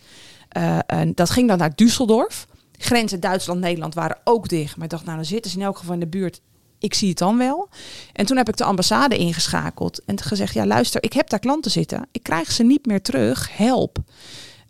Uh, 0.57 0.79
en 0.87 1.15
dat 1.15 1.31
ging 1.31 1.49
dan 1.49 1.59
naar 1.59 1.73
Düsseldorf. 1.83 2.47
Grenzen 2.79 3.21
Duitsland-Nederland 3.21 3.95
waren 3.95 4.19
ook 4.25 4.49
dicht. 4.49 4.77
Maar 4.77 4.85
ik 4.85 4.91
dacht, 4.91 5.05
nou 5.05 5.17
dan 5.17 5.25
zitten 5.27 5.50
ze 5.50 5.57
in 5.59 5.65
elk 5.65 5.79
geval 5.79 5.95
in 5.95 6.00
de 6.00 6.07
buurt. 6.07 6.41
Ik 6.79 6.95
zie 6.95 7.09
het 7.09 7.19
dan 7.19 7.39
wel. 7.39 7.69
En 8.12 8.27
toen 8.27 8.37
heb 8.37 8.49
ik 8.49 8.57
de 8.57 8.65
ambassade 8.65 9.17
ingeschakeld 9.17 10.05
en 10.05 10.21
gezegd: 10.21 10.55
Ja, 10.55 10.67
luister, 10.67 11.03
ik 11.03 11.12
heb 11.12 11.29
daar 11.29 11.39
klanten 11.39 11.71
zitten. 11.71 12.09
Ik 12.12 12.23
krijg 12.23 12.53
ze 12.53 12.62
niet 12.62 12.87
meer 12.87 13.03
terug. 13.03 13.57
Help. 13.57 13.99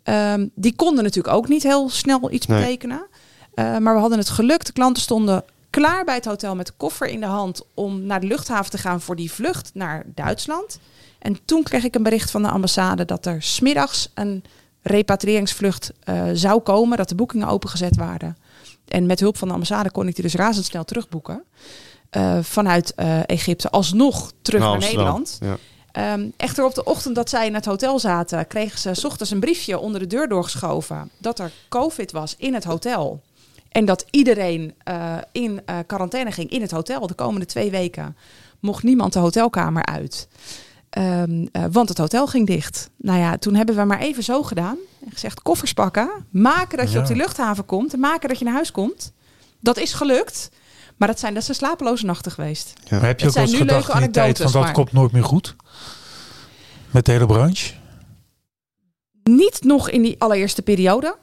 Um, 0.03 0.51
die 0.55 0.75
konden 0.75 1.03
natuurlijk 1.03 1.35
ook 1.35 1.47
niet 1.47 1.63
heel 1.63 1.89
snel 1.89 2.31
iets 2.31 2.45
betekenen. 2.45 3.07
Uh, 3.55 3.77
maar 3.77 3.93
we 3.93 3.99
hadden 3.99 4.17
het 4.17 4.29
geluk. 4.29 4.65
De 4.65 4.71
klanten 4.71 5.03
stonden 5.03 5.43
klaar 5.69 6.03
bij 6.05 6.15
het 6.15 6.25
hotel 6.25 6.55
met 6.55 6.65
de 6.65 6.73
koffer 6.77 7.07
in 7.07 7.19
de 7.19 7.25
hand 7.25 7.61
om 7.73 8.01
naar 8.01 8.19
de 8.19 8.27
luchthaven 8.27 8.71
te 8.71 8.77
gaan 8.77 9.01
voor 9.01 9.15
die 9.15 9.31
vlucht 9.31 9.71
naar 9.73 10.03
Duitsland. 10.05 10.79
En 11.19 11.37
toen 11.45 11.63
kreeg 11.63 11.83
ik 11.83 11.95
een 11.95 12.03
bericht 12.03 12.31
van 12.31 12.41
de 12.41 12.49
ambassade 12.49 13.05
dat 13.05 13.25
er 13.25 13.41
smiddags 13.41 14.11
een 14.13 14.43
repatriëringsvlucht 14.81 15.91
uh, 16.09 16.23
zou 16.33 16.61
komen, 16.61 16.97
dat 16.97 17.09
de 17.09 17.15
boekingen 17.15 17.47
opengezet 17.47 17.95
waren. 17.95 18.37
En 18.87 19.05
met 19.05 19.19
hulp 19.19 19.37
van 19.37 19.47
de 19.47 19.53
ambassade 19.53 19.91
kon 19.91 20.07
ik 20.07 20.15
die 20.15 20.23
dus 20.23 20.35
razendsnel 20.35 20.83
terugboeken. 20.83 21.43
Uh, 22.17 22.37
vanuit 22.41 22.95
Egypte 23.25 23.69
alsnog 23.69 24.31
terug 24.41 24.61
nou, 24.61 24.77
naar 24.77 24.87
Nederland. 24.87 25.37
Ja. 25.39 25.57
Um, 25.97 26.33
echter 26.37 26.65
op 26.65 26.75
de 26.75 26.83
ochtend 26.83 27.15
dat 27.15 27.29
zij 27.29 27.47
in 27.47 27.53
het 27.53 27.65
hotel 27.65 27.99
zaten, 27.99 28.47
kregen 28.47 28.79
ze 28.79 28.93
s 28.93 29.03
ochtends 29.03 29.31
een 29.31 29.39
briefje 29.39 29.79
onder 29.79 29.99
de 29.99 30.07
deur 30.07 30.27
doorgeschoven 30.27 31.09
dat 31.17 31.39
er 31.39 31.51
COVID 31.69 32.11
was 32.11 32.35
in 32.37 32.53
het 32.53 32.63
hotel. 32.63 33.21
En 33.71 33.85
dat 33.85 34.05
iedereen 34.09 34.73
uh, 34.87 35.17
in 35.31 35.61
uh, 35.69 35.77
quarantaine 35.87 36.31
ging 36.31 36.49
in 36.49 36.61
het 36.61 36.71
hotel. 36.71 37.07
De 37.07 37.13
komende 37.13 37.45
twee 37.45 37.71
weken 37.71 38.15
mocht 38.59 38.83
niemand 38.83 39.13
de 39.13 39.19
hotelkamer 39.19 39.85
uit. 39.85 40.27
Um, 40.97 41.49
uh, 41.51 41.63
want 41.71 41.89
het 41.89 41.97
hotel 41.97 42.27
ging 42.27 42.47
dicht. 42.47 42.89
Nou 42.97 43.19
ja, 43.19 43.37
toen 43.37 43.55
hebben 43.55 43.75
we 43.75 43.83
maar 43.83 43.99
even 43.99 44.23
zo 44.23 44.43
gedaan. 44.43 44.77
En 45.05 45.11
gezegd, 45.11 45.41
koffers 45.41 45.73
pakken. 45.73 46.09
Maken 46.29 46.77
dat 46.77 46.87
je 46.87 46.95
ja. 46.95 47.01
op 47.01 47.07
die 47.07 47.15
luchthaven 47.15 47.65
komt. 47.65 47.93
En 47.93 47.99
maken 47.99 48.29
dat 48.29 48.39
je 48.39 48.45
naar 48.45 48.53
huis 48.53 48.71
komt. 48.71 49.11
Dat 49.59 49.77
is 49.77 49.93
gelukt. 49.93 50.49
Maar 51.01 51.09
dat 51.09 51.19
zijn, 51.19 51.33
dat 51.33 51.43
zijn 51.43 51.57
slapeloze 51.57 52.05
nachten 52.05 52.31
geweest. 52.31 52.73
Ja. 52.83 52.97
Maar 52.97 53.07
heb 53.07 53.19
je 53.19 53.27
ook 53.27 53.33
wel 53.33 53.43
eens 53.43 53.55
gedacht 53.55 53.93
in 53.93 53.99
die 53.99 54.09
tijd 54.09 54.37
van 54.37 54.51
dat 54.51 54.61
maar... 54.61 54.71
komt 54.73 54.91
nooit 54.91 55.11
meer 55.11 55.23
goed? 55.23 55.55
Met 56.91 57.05
de 57.05 57.11
hele 57.11 57.25
branche? 57.25 57.73
Niet 59.23 59.63
nog 59.63 59.89
in 59.89 60.01
die 60.01 60.15
allereerste 60.17 60.61
periode. 60.61 61.17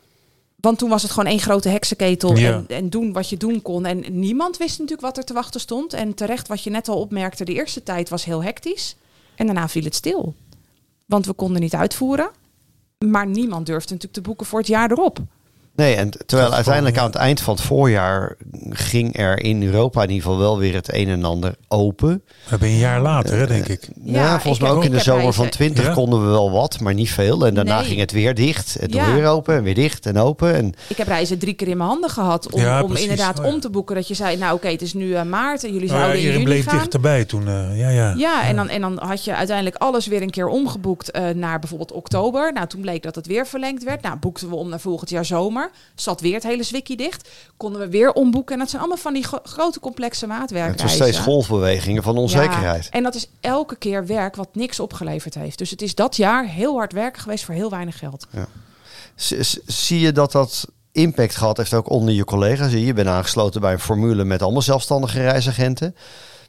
Want 0.56 0.78
toen 0.78 0.88
was 0.88 1.02
het 1.02 1.10
gewoon 1.10 1.30
één 1.30 1.40
grote 1.40 1.68
heksenketel. 1.68 2.36
Ja. 2.36 2.52
En, 2.52 2.66
en, 2.68 2.90
doen 2.90 3.12
wat 3.12 3.28
je 3.28 3.36
doen 3.36 3.62
kon. 3.62 3.86
En 3.86 4.04
niemand 4.08 4.56
wist 4.56 4.78
natuurlijk 4.78 5.06
wat 5.06 5.16
er 5.16 5.24
te 5.24 5.32
wachten 5.32 5.60
stond. 5.60 5.92
En 5.92 6.14
terecht, 6.14 6.48
wat 6.48 6.62
je 6.62 6.70
net 6.70 6.88
al 6.88 7.00
opmerkte, 7.00 7.44
de 7.44 7.54
eerste 7.54 7.82
tijd 7.82 8.08
was 8.08 8.24
heel 8.24 8.42
hectisch. 8.42 8.96
En 9.34 9.46
daarna 9.46 9.68
viel 9.68 9.84
het 9.84 9.94
stil. 9.94 10.34
Want 11.06 11.26
we 11.26 11.32
konden 11.32 11.60
niet 11.60 11.74
uitvoeren. 11.74 12.30
Maar 13.06 13.26
niemand 13.26 13.66
durfde 13.66 13.92
natuurlijk 13.92 14.22
te 14.22 14.28
boeken 14.28 14.46
voor 14.46 14.58
het 14.58 14.68
jaar 14.68 14.90
erop. 14.90 15.18
Nee, 15.78 15.94
en 15.94 16.10
terwijl 16.26 16.52
uiteindelijk 16.54 16.98
aan 16.98 17.06
het 17.06 17.14
eind 17.14 17.40
van 17.40 17.54
het 17.54 17.62
voorjaar 17.62 18.36
ging 18.70 19.18
er 19.18 19.42
in 19.42 19.62
Europa 19.62 20.02
in 20.02 20.08
ieder 20.10 20.22
geval 20.24 20.38
wel 20.38 20.58
weer 20.58 20.74
het 20.74 20.94
een 20.94 21.08
en 21.08 21.24
ander 21.24 21.54
open. 21.68 22.08
We 22.26 22.48
hebben 22.48 22.68
een 22.68 22.76
jaar 22.76 23.00
later, 23.00 23.38
hè, 23.38 23.46
denk 23.46 23.66
ik. 23.68 23.88
Ja, 24.02 24.22
Ja, 24.22 24.40
volgens 24.40 24.58
mij 24.62 24.70
ook 24.70 24.84
in 24.84 24.90
de 24.90 24.98
zomer 25.00 25.32
van 25.32 25.44
reizen- 25.44 25.50
20 25.50 25.84
Ja. 25.86 25.92
konden 25.92 26.20
we 26.24 26.26
wel 26.30 26.50
wat, 26.50 26.80
maar 26.80 26.94
niet 26.94 27.10
veel. 27.10 27.46
En 27.46 27.54
daarna 27.54 27.76
Nee. 27.78 27.86
ging 27.86 28.00
het 28.00 28.12
weer 28.12 28.34
dicht 28.34 28.76
en 28.76 28.90
toen 28.90 29.00
Ja. 29.00 29.14
weer 29.14 29.26
open 29.26 29.54
en 29.56 29.62
weer 29.62 29.74
dicht 29.74 30.06
en 30.06 30.16
open. 30.18 30.54
En 30.54 30.74
Ik 30.88 30.96
heb 30.96 31.06
reizen 31.06 31.38
drie 31.38 31.54
keer 31.54 31.68
in 31.68 31.76
mijn 31.76 31.88
handen 31.88 32.10
gehad 32.10 32.52
om, 32.52 32.60
Ja, 32.60 32.80
om 32.82 32.86
precies. 32.88 33.04
inderdaad 33.08 33.38
Oh, 33.38 33.44
ja. 33.44 33.52
om 33.52 33.60
te 33.60 33.70
boeken. 33.70 33.94
Dat 33.94 34.08
je 34.08 34.14
zei, 34.14 34.36
nou 34.36 34.54
oké, 34.54 34.68
het 34.68 34.82
is 34.82 34.94
nu 34.94 35.14
eh, 35.14 35.22
maart 35.22 35.64
en 35.64 35.72
jullie 35.72 35.88
ja, 35.88 35.94
zouden 35.98 36.20
in 36.20 36.26
juni 36.30 36.44
bleef 36.44 36.64
gaan. 36.66 36.78
dichterbij 36.78 37.24
toen. 37.24 37.48
eh, 37.48 37.78
ja, 37.78 37.88
ja. 37.88 38.14
Ja, 38.16 38.46
en 38.46 38.56
dan, 38.56 38.68
en 38.68 38.80
dan 38.80 38.98
had 39.02 39.24
je 39.24 39.34
uiteindelijk 39.34 39.76
alles 39.76 40.06
weer 40.06 40.22
een 40.22 40.30
keer 40.30 40.46
omgeboekt 40.48 41.10
eh, 41.10 41.28
naar 41.28 41.58
bijvoorbeeld 41.58 41.92
oktober. 41.92 42.52
Nou, 42.52 42.66
toen 42.66 42.80
bleek 42.80 43.02
dat 43.02 43.14
het 43.14 43.26
weer 43.26 43.46
verlengd 43.46 43.84
werd. 43.84 44.02
Nou, 44.02 44.16
boekten 44.16 44.48
we 44.48 44.54
om 44.54 44.68
naar 44.68 44.80
volgend 44.80 45.10
jaar 45.10 45.24
zomer. 45.24 45.67
Zat 45.94 46.20
weer 46.20 46.34
het 46.34 46.42
hele 46.42 46.62
zwikkie 46.62 46.96
dicht. 46.96 47.28
Konden 47.56 47.80
we 47.80 47.88
weer 47.88 48.12
omboeken. 48.12 48.52
En 48.54 48.58
dat 48.60 48.68
zijn 48.70 48.80
allemaal 48.80 49.00
van 49.00 49.12
die 49.14 49.24
gro- 49.24 49.40
grote 49.42 49.80
complexe 49.80 50.24
het 50.24 50.34
maatwerkreizen. 50.34 50.86
was 50.86 50.94
steeds 51.08 51.18
golfbewegingen 51.18 52.02
van 52.02 52.16
onzekerheid. 52.16 52.84
Ja, 52.84 52.90
en 52.90 53.02
dat 53.02 53.14
is 53.14 53.30
elke 53.40 53.76
keer 53.76 54.06
werk 54.06 54.36
wat 54.36 54.48
niks 54.52 54.80
opgeleverd 54.80 55.34
heeft. 55.34 55.58
Dus 55.58 55.70
het 55.70 55.82
is 55.82 55.94
dat 55.94 56.16
jaar 56.16 56.46
heel 56.46 56.74
hard 56.76 56.92
werken 56.92 57.22
geweest 57.22 57.44
voor 57.44 57.54
heel 57.54 57.70
weinig 57.70 57.98
geld. 57.98 58.26
S- 59.16 59.58
Zie 59.66 60.00
je 60.00 60.12
dat 60.12 60.32
dat 60.32 60.66
impact 60.92 61.36
gehad 61.36 61.56
heeft 61.56 61.74
ook 61.74 61.90
onder 61.90 62.14
je 62.14 62.24
collega's? 62.24 62.72
Je 62.72 62.92
bent 62.92 63.08
aangesloten 63.08 63.60
bij 63.60 63.72
een 63.72 63.78
formule 63.80 64.24
met 64.24 64.42
allemaal 64.42 64.62
zelfstandige 64.62 65.20
reisagenten. 65.20 65.96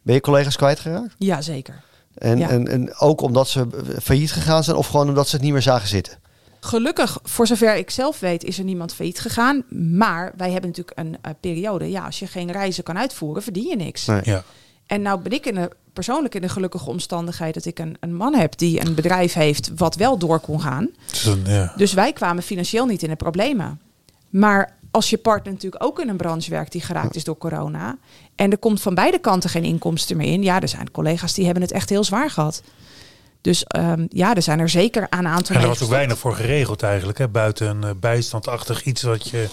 Ben 0.02 0.16
je 0.16 0.22
collega's 0.22 0.56
kwijtgeraakt? 0.56 1.16
Ja, 1.18 1.42
zeker. 1.42 1.82
En, 2.18 2.38
Ja. 2.38 2.50
en, 2.50 2.68
en 2.68 2.96
ook 2.98 3.22
omdat 3.22 3.48
ze 3.48 3.68
failliet 4.02 4.32
gegaan 4.32 4.64
zijn 4.64 4.78
of 4.78 4.88
gewoon 4.88 5.08
omdat 5.08 5.28
ze 5.28 5.36
het 5.36 5.44
niet 5.44 5.54
meer 5.54 5.62
zagen 5.62 5.88
zitten? 5.88 6.14
Gelukkig, 6.60 7.20
voor 7.24 7.48
zover 7.48 7.76
ik 7.76 7.90
zelf 7.90 8.20
weet, 8.20 8.44
is 8.44 8.58
er 8.58 8.64
niemand 8.64 8.94
failliet 8.94 9.20
gegaan. 9.20 9.64
Maar 9.70 10.34
wij 10.38 10.52
hebben 10.52 10.70
natuurlijk 10.70 11.00
een 11.00 11.18
eh, 11.22 11.32
periode. 11.40 11.90
Ja, 11.90 12.06
als 12.06 12.20
je 12.20 12.28
geen 12.28 12.52
reizen 12.52 12.84
kan 12.84 12.98
uitvoeren, 12.98 13.44
verdien 13.44 13.68
je 13.68 13.76
niks. 13.76 14.06
Nee. 14.06 14.22
Ja. 14.24 14.44
En 14.86 15.02
nou 15.02 15.20
ben 15.22 15.32
ik 15.32 15.46
in 15.46 15.56
de, 15.56 15.70
persoonlijk 15.94 16.36
in 16.36 16.42
de 16.42 16.50
gelukkige 16.50 16.90
omstandigheid 16.90 17.54
dat 17.54 17.66
ik 17.66 17.80
een, 17.80 17.98
een 18.00 18.16
man 18.16 18.36
heb 18.36 18.58
die 18.58 18.86
een 18.86 18.96
bedrijf 18.96 19.34
heeft 19.34 19.72
wat 19.76 19.96
wel 19.96 20.18
door 20.18 20.40
kon 20.40 20.62
gaan. 20.62 20.90
Dus 21.08 21.36
ja. 21.46 21.74
Dus 21.76 21.94
wij 21.94 22.14
kwamen 22.14 22.44
financieel 22.44 22.86
niet 22.86 23.04
in 23.04 23.10
de 23.10 23.16
problemen. 23.16 23.82
Maar 24.30 24.78
als 24.92 25.10
je 25.10 25.18
partner 25.18 25.54
natuurlijk 25.54 25.84
ook 25.84 26.00
in 26.00 26.10
een 26.10 26.18
branche 26.18 26.50
werkt 26.50 26.72
die 26.72 26.82
geraakt 26.82 27.16
is 27.16 27.24
door 27.24 27.38
corona. 27.38 27.98
En 28.36 28.52
er 28.52 28.58
komt 28.58 28.82
van 28.82 28.96
beide 28.96 29.20
kanten 29.20 29.50
geen 29.50 29.64
inkomsten 29.64 30.18
meer 30.18 30.32
in. 30.32 30.44
Ja, 30.44 30.62
er 30.62 30.68
zijn 30.68 30.92
collega's 30.92 31.34
die 31.34 31.46
hebben 31.46 31.64
het 31.64 31.72
echt 31.72 31.90
heel 31.90 32.04
zwaar 32.04 32.30
gehad. 32.30 32.62
Dus 33.42 33.64
ehm, 33.64 34.06
ja, 34.10 34.36
er 34.36 34.42
zijn 34.42 34.60
er 34.60 34.70
zeker 34.70 35.10
aan 35.10 35.20
een 35.26 35.32
aantal. 35.32 35.56
En 35.56 35.62
er 35.62 35.68
was 35.68 35.82
ook 35.84 35.90
weinig 35.90 36.18
voor 36.18 36.36
geregeld 36.36 36.84
eigenlijk. 36.84 37.18
Hè? 37.18 37.28
Buiten 37.28 37.68
een 37.68 37.84
eh, 37.84 37.90
bijstandachtig 38.00 38.84
iets 38.84 39.02
wat 39.02 39.30
je 39.30 39.48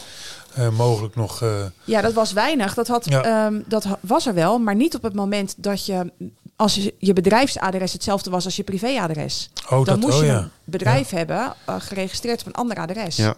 eh, 0.54 0.68
mogelijk 0.68 1.14
nog... 1.14 1.42
eh, 1.42 1.64
Ja, 1.84 2.00
dat 2.00 2.12
was 2.12 2.32
weinig. 2.32 2.74
Dat, 2.74 2.88
had, 2.88 3.08
Ja. 3.08 3.22
ehm, 3.22 3.60
dat 3.66 3.86
was 4.00 4.26
er 4.26 4.34
wel, 4.34 4.58
maar 4.58 4.74
niet 4.74 4.94
op 4.94 5.02
het 5.02 5.14
moment 5.14 5.54
dat 5.56 5.86
je, 5.86 6.12
als 6.56 6.74
je, 6.74 6.94
je 6.98 7.12
bedrijfsadres 7.12 7.92
hetzelfde 7.92 8.30
was 8.30 8.44
als 8.44 8.56
je 8.56 8.62
privéadres. 8.62 9.50
oh, 9.64 9.70
dan 9.70 9.84
dat, 9.84 9.96
moest 10.00 10.14
oh 10.18 10.20
je 10.20 10.26
ja. 10.26 10.38
een 10.38 10.50
bedrijf 10.64 11.10
hebben 11.10 11.54
eh, 11.66 11.74
geregistreerd 11.78 12.40
op 12.40 12.46
een 12.46 12.54
ander 12.54 12.76
adres. 12.76 13.16
Ja. 13.16 13.34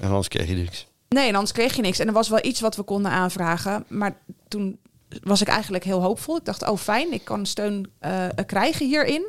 En 0.00 0.08
anders 0.08 0.28
kreeg 0.28 0.48
je 0.48 0.54
niks. 0.54 0.86
Nee, 1.08 1.28
en 1.28 1.34
anders 1.34 1.52
kreeg 1.52 1.76
je 1.76 1.82
niks. 1.82 1.98
En 1.98 2.06
er 2.06 2.12
was 2.12 2.28
wel 2.28 2.44
iets 2.44 2.60
wat 2.60 2.76
we 2.76 2.82
konden 2.82 3.10
aanvragen, 3.10 3.84
maar 3.88 4.16
toen 4.48 4.78
was 5.22 5.40
ik 5.40 5.48
eigenlijk 5.48 5.84
heel 5.84 6.02
hoopvol. 6.02 6.36
Ik 6.36 6.44
dacht, 6.44 6.68
oh 6.68 6.78
fijn, 6.78 7.12
ik 7.12 7.24
kan 7.24 7.46
steun 7.46 7.90
eh, 7.98 8.24
krijgen 8.46 8.86
hierin. 8.86 9.26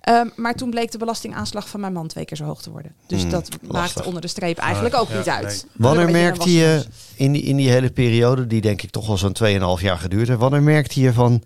Ehm, 0.00 0.26
maar 0.36 0.54
toen 0.54 0.70
bleek 0.70 0.90
de 0.90 0.98
belastingaanslag 0.98 1.68
van 1.68 1.80
mijn 1.80 1.92
man 1.92 2.06
twee 2.06 2.24
keer 2.24 2.36
zo 2.36 2.44
hoog 2.44 2.62
te 2.62 2.70
worden. 2.70 2.94
Dus 3.06 3.20
Hmm, 3.22 3.30
dat 3.30 3.48
lastig. 3.50 3.72
maakte 3.72 4.04
onder 4.04 4.20
de 4.22 4.28
streep 4.28 4.58
eigenlijk 4.58 4.94
ook 4.94 5.08
ja, 5.08 5.16
niet 5.16 5.28
uit. 5.28 5.44
nee. 5.72 5.88
Wanneer 5.88 6.10
merkte 6.10 6.52
je 6.52 6.64
wasseneus. 6.64 6.88
in 7.14 7.32
die, 7.32 7.42
in 7.42 7.56
die 7.56 7.70
hele 7.70 7.90
periode, 7.90 8.46
die 8.46 8.60
denk 8.60 8.82
ik 8.82 8.90
toch 8.90 9.06
wel 9.06 9.16
zo'n 9.18 9.36
2,5 9.78 9.82
jaar 9.82 9.98
geduurd 9.98 10.28
heeft, 10.28 10.40
wanneer 10.40 10.62
merkte 10.62 11.00
je 11.00 11.12
van, 11.12 11.42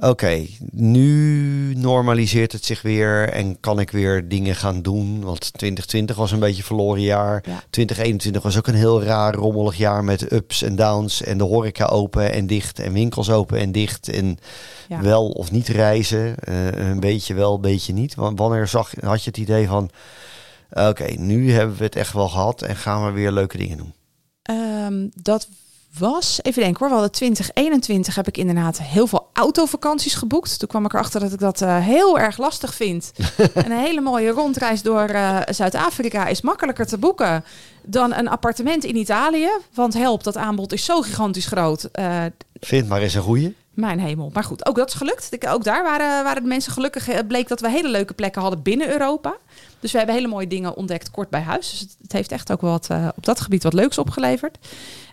oké, 0.00 0.46
nu 0.70 1.74
normaliseert 1.74 2.52
het 2.52 2.64
zich 2.64 2.82
weer 2.82 3.28
en 3.28 3.60
kan 3.60 3.80
ik 3.80 3.90
weer 3.90 4.28
dingen 4.28 4.56
gaan 4.56 4.82
doen? 4.82 5.20
Want 5.24 5.40
2020 5.40 6.16
was 6.16 6.32
een 6.32 6.38
beetje 6.38 6.62
verloren 6.62 7.02
jaar. 7.02 7.42
Ja. 7.46 7.62
2021 7.70 8.42
was 8.42 8.56
ook 8.58 8.66
een 8.66 8.74
heel 8.74 9.02
raar, 9.02 9.34
rommelig 9.34 9.76
jaar 9.76 10.04
met 10.04 10.32
ups 10.32 10.62
en 10.62 10.76
downs 10.76 11.22
en 11.22 11.38
de 11.38 11.44
horeca 11.44 11.84
open 11.86 12.32
en 12.32 12.46
dicht 12.46 12.78
en 12.78 12.92
winkels 12.92 13.30
open 13.30 13.58
en 13.58 13.72
dicht 13.72 14.08
en 14.08 14.38
Ja. 14.88 15.00
wel 15.02 15.28
of 15.28 15.50
niet 15.50 15.68
reizen. 15.68 16.34
Eh, 16.38 16.66
een 16.88 17.00
beetje 17.00 17.34
wel, 17.34 17.54
een 17.54 17.60
beetje 17.60 17.92
niet. 17.92 18.14
Want 18.14 18.38
wanneer 18.38 18.66
zag, 18.68 18.92
had 19.00 19.22
je 19.24 19.30
het 19.30 19.38
idee 19.38 19.66
van, 19.66 19.90
oké, 20.70 21.04
nu 21.18 21.52
hebben 21.52 21.76
we 21.76 21.84
het 21.84 21.96
echt 21.96 22.12
wel 22.12 22.28
gehad 22.28 22.62
en 22.62 22.76
gaan 22.76 23.04
we 23.06 23.10
weer 23.10 23.32
leuke 23.32 23.56
dingen 23.56 23.76
doen? 23.76 23.92
Ehm, 24.42 25.06
dat 25.22 25.48
was, 25.98 26.38
even 26.42 26.62
denken 26.62 26.78
hoor, 26.78 26.88
we 26.88 26.94
hadden 26.94 27.12
2021 27.12 28.14
heb 28.14 28.26
ik 28.28 28.36
inderdaad 28.36 28.82
heel 28.82 29.06
veel 29.06 29.28
autovakanties 29.32 30.14
geboekt. 30.14 30.58
Toen 30.58 30.68
kwam 30.68 30.84
ik 30.84 30.92
erachter 30.92 31.20
dat 31.20 31.32
ik 31.32 31.38
dat 31.38 31.60
eh, 31.62 31.78
heel 31.78 32.18
erg 32.18 32.38
lastig 32.38 32.74
vind. 32.74 33.12
En 33.54 33.70
een 33.70 33.78
hele 33.78 34.00
mooie 34.00 34.30
rondreis 34.30 34.82
door 34.82 35.00
eh, 35.08 35.38
Zuid-Afrika 35.48 36.26
is 36.26 36.40
makkelijker 36.40 36.86
te 36.86 36.98
boeken 36.98 37.44
dan 37.82 38.14
een 38.14 38.28
appartement 38.28 38.84
in 38.84 38.96
Italië. 38.96 39.48
Want 39.74 39.94
help, 39.94 40.24
dat 40.24 40.36
aanbod 40.36 40.72
is 40.72 40.84
zo 40.84 41.00
gigantisch 41.00 41.46
groot. 41.46 41.84
Eh, 41.84 42.24
Vind 42.60 42.88
maar 42.88 43.00
eens 43.00 43.14
een 43.14 43.22
goeie. 43.22 43.56
mijn 43.74 44.00
hemel. 44.00 44.30
Maar 44.32 44.44
goed, 44.44 44.66
ook 44.66 44.76
dat 44.76 44.88
is 44.88 44.94
gelukt. 44.94 45.48
Ook 45.48 45.64
daar 45.64 45.82
waren, 45.82 46.24
waren 46.24 46.42
de 46.42 46.48
mensen 46.48 46.72
gelukkig. 46.72 47.06
Het 47.06 47.28
bleek 47.28 47.48
dat 47.48 47.60
we 47.60 47.70
hele 47.70 47.88
leuke 47.88 48.14
plekken 48.14 48.42
hadden 48.42 48.62
binnen 48.62 48.90
Europa. 48.90 49.36
Dus 49.80 49.92
we 49.92 49.98
hebben 49.98 50.16
hele 50.16 50.28
mooie 50.28 50.46
dingen 50.46 50.76
ontdekt 50.76 51.10
kort 51.10 51.30
bij 51.30 51.40
huis. 51.40 51.70
Dus 51.70 51.80
het, 51.80 52.12
heeft 52.12 52.32
echt 52.32 52.52
ook 52.52 52.60
wat 52.60 52.90
eh, 52.90 53.08
op 53.16 53.24
dat 53.24 53.40
gebied 53.40 53.62
wat 53.62 53.72
leuks 53.72 53.98
opgeleverd. 53.98 54.58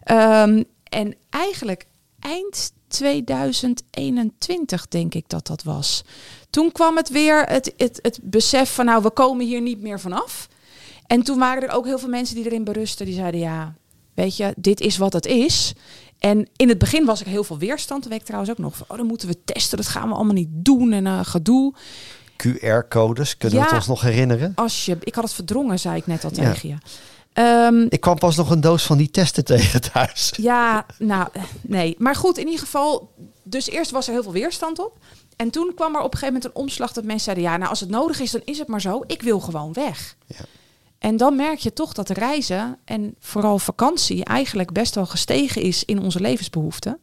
Ehm, 0.03 0.63
en 0.83 1.15
eigenlijk 1.29 1.85
eind 2.19 2.71
2021 2.87 4.87
denk 4.87 5.13
ik 5.13 5.23
dat 5.27 5.47
dat 5.47 5.63
was. 5.63 6.03
Toen 6.49 6.71
kwam 6.71 6.97
het 6.97 7.09
weer 7.09 7.43
het, 7.43 7.73
het, 7.77 7.99
het 8.01 8.19
besef 8.23 8.73
van 8.73 8.85
nou, 8.85 9.03
we 9.03 9.09
komen 9.09 9.45
hier 9.45 9.61
niet 9.61 9.81
meer 9.81 9.99
vanaf. 9.99 10.47
En 11.07 11.23
toen 11.23 11.39
waren 11.39 11.63
er 11.63 11.75
ook 11.75 11.85
heel 11.85 11.99
veel 11.99 12.09
mensen 12.09 12.35
die 12.35 12.45
erin 12.45 12.63
berusten. 12.63 13.05
Die 13.05 13.15
zeiden 13.15 13.39
ja, 13.39 13.75
weet 14.13 14.37
je, 14.37 14.53
dit 14.57 14.79
is 14.79 14.97
wat 14.97 15.13
het 15.13 15.25
is. 15.25 15.73
En 16.19 16.47
in 16.55 16.69
het 16.69 16.77
begin 16.77 17.05
was 17.05 17.21
er 17.21 17.27
heel 17.27 17.43
veel 17.43 17.57
weerstand. 17.57 18.01
Dat 18.01 18.11
weet 18.11 18.19
ik 18.19 18.25
trouwens 18.25 18.51
ook 18.51 18.57
nog. 18.57 18.77
Van, 18.77 18.85
oh, 18.89 18.97
dan 18.97 19.07
moeten 19.07 19.27
we 19.27 19.43
testen. 19.43 19.77
Dat 19.77 19.87
gaan 19.87 20.09
we 20.09 20.15
allemaal 20.15 20.33
niet 20.33 20.49
doen. 20.51 20.91
En 20.91 21.07
eh, 21.07 21.19
gedoe. 21.23 21.73
QR-codes, 22.43 23.37
kunnen 23.37 23.57
we 23.57 23.63
Ja. 23.63 23.69
het 23.69 23.79
ons 23.79 23.87
nog 23.87 24.01
herinneren? 24.01 24.51
Als 24.55 24.85
je, 24.85 24.97
ik 24.99 25.15
had 25.15 25.23
het 25.23 25.33
verdrongen, 25.33 25.79
zei 25.79 25.95
ik 25.97 26.07
net 26.07 26.23
al 26.23 26.29
Ja. 26.33 26.51
tegen 26.53 26.69
je. 26.69 26.75
Ehm, 27.33 27.85
Ik 27.89 28.01
kwam 28.01 28.17
pas 28.17 28.35
nog 28.35 28.49
een 28.49 28.61
doos 28.61 28.83
van 28.83 28.97
die 28.97 29.09
testen 29.09 29.45
tegen 29.45 29.81
thuis. 29.91 30.33
ja, 30.37 30.85
nou, 30.99 31.27
nee. 31.61 31.95
Maar 31.97 32.15
goed, 32.15 32.37
in 32.37 32.45
ieder 32.45 32.59
geval. 32.59 33.11
Dus 33.43 33.69
eerst 33.69 33.91
was 33.91 34.07
er 34.07 34.13
heel 34.13 34.23
veel 34.23 34.31
weerstand 34.31 34.79
op. 34.79 34.97
En 35.35 35.49
toen 35.49 35.71
kwam 35.75 35.95
er 35.95 36.01
op 36.01 36.13
een 36.13 36.19
gegeven 36.19 36.33
moment 36.33 36.45
een 36.55 36.61
omslag 36.61 36.93
dat 36.93 37.03
mensen 37.03 37.23
zeiden: 37.23 37.43
ja, 37.45 37.57
nou, 37.57 37.69
als 37.69 37.79
het 37.79 37.89
nodig 37.89 38.19
is, 38.19 38.31
dan 38.31 38.41
is 38.45 38.57
het 38.57 38.67
maar 38.67 38.81
zo. 38.81 39.03
Ik 39.07 39.21
wil 39.21 39.39
gewoon 39.39 39.73
weg. 39.73 40.15
Ja. 40.25 40.35
En 40.99 41.17
dan 41.17 41.35
merk 41.35 41.59
je 41.59 41.73
toch 41.73 41.93
dat 41.93 42.09
reizen 42.09 42.77
en 42.85 43.15
vooral 43.19 43.59
vakantie 43.59 44.23
eigenlijk 44.25 44.71
best 44.73 44.95
wel 44.95 45.05
gestegen 45.05 45.61
is 45.61 45.85
in 45.85 45.99
onze 46.01 46.19
levensbehoeften. 46.19 46.97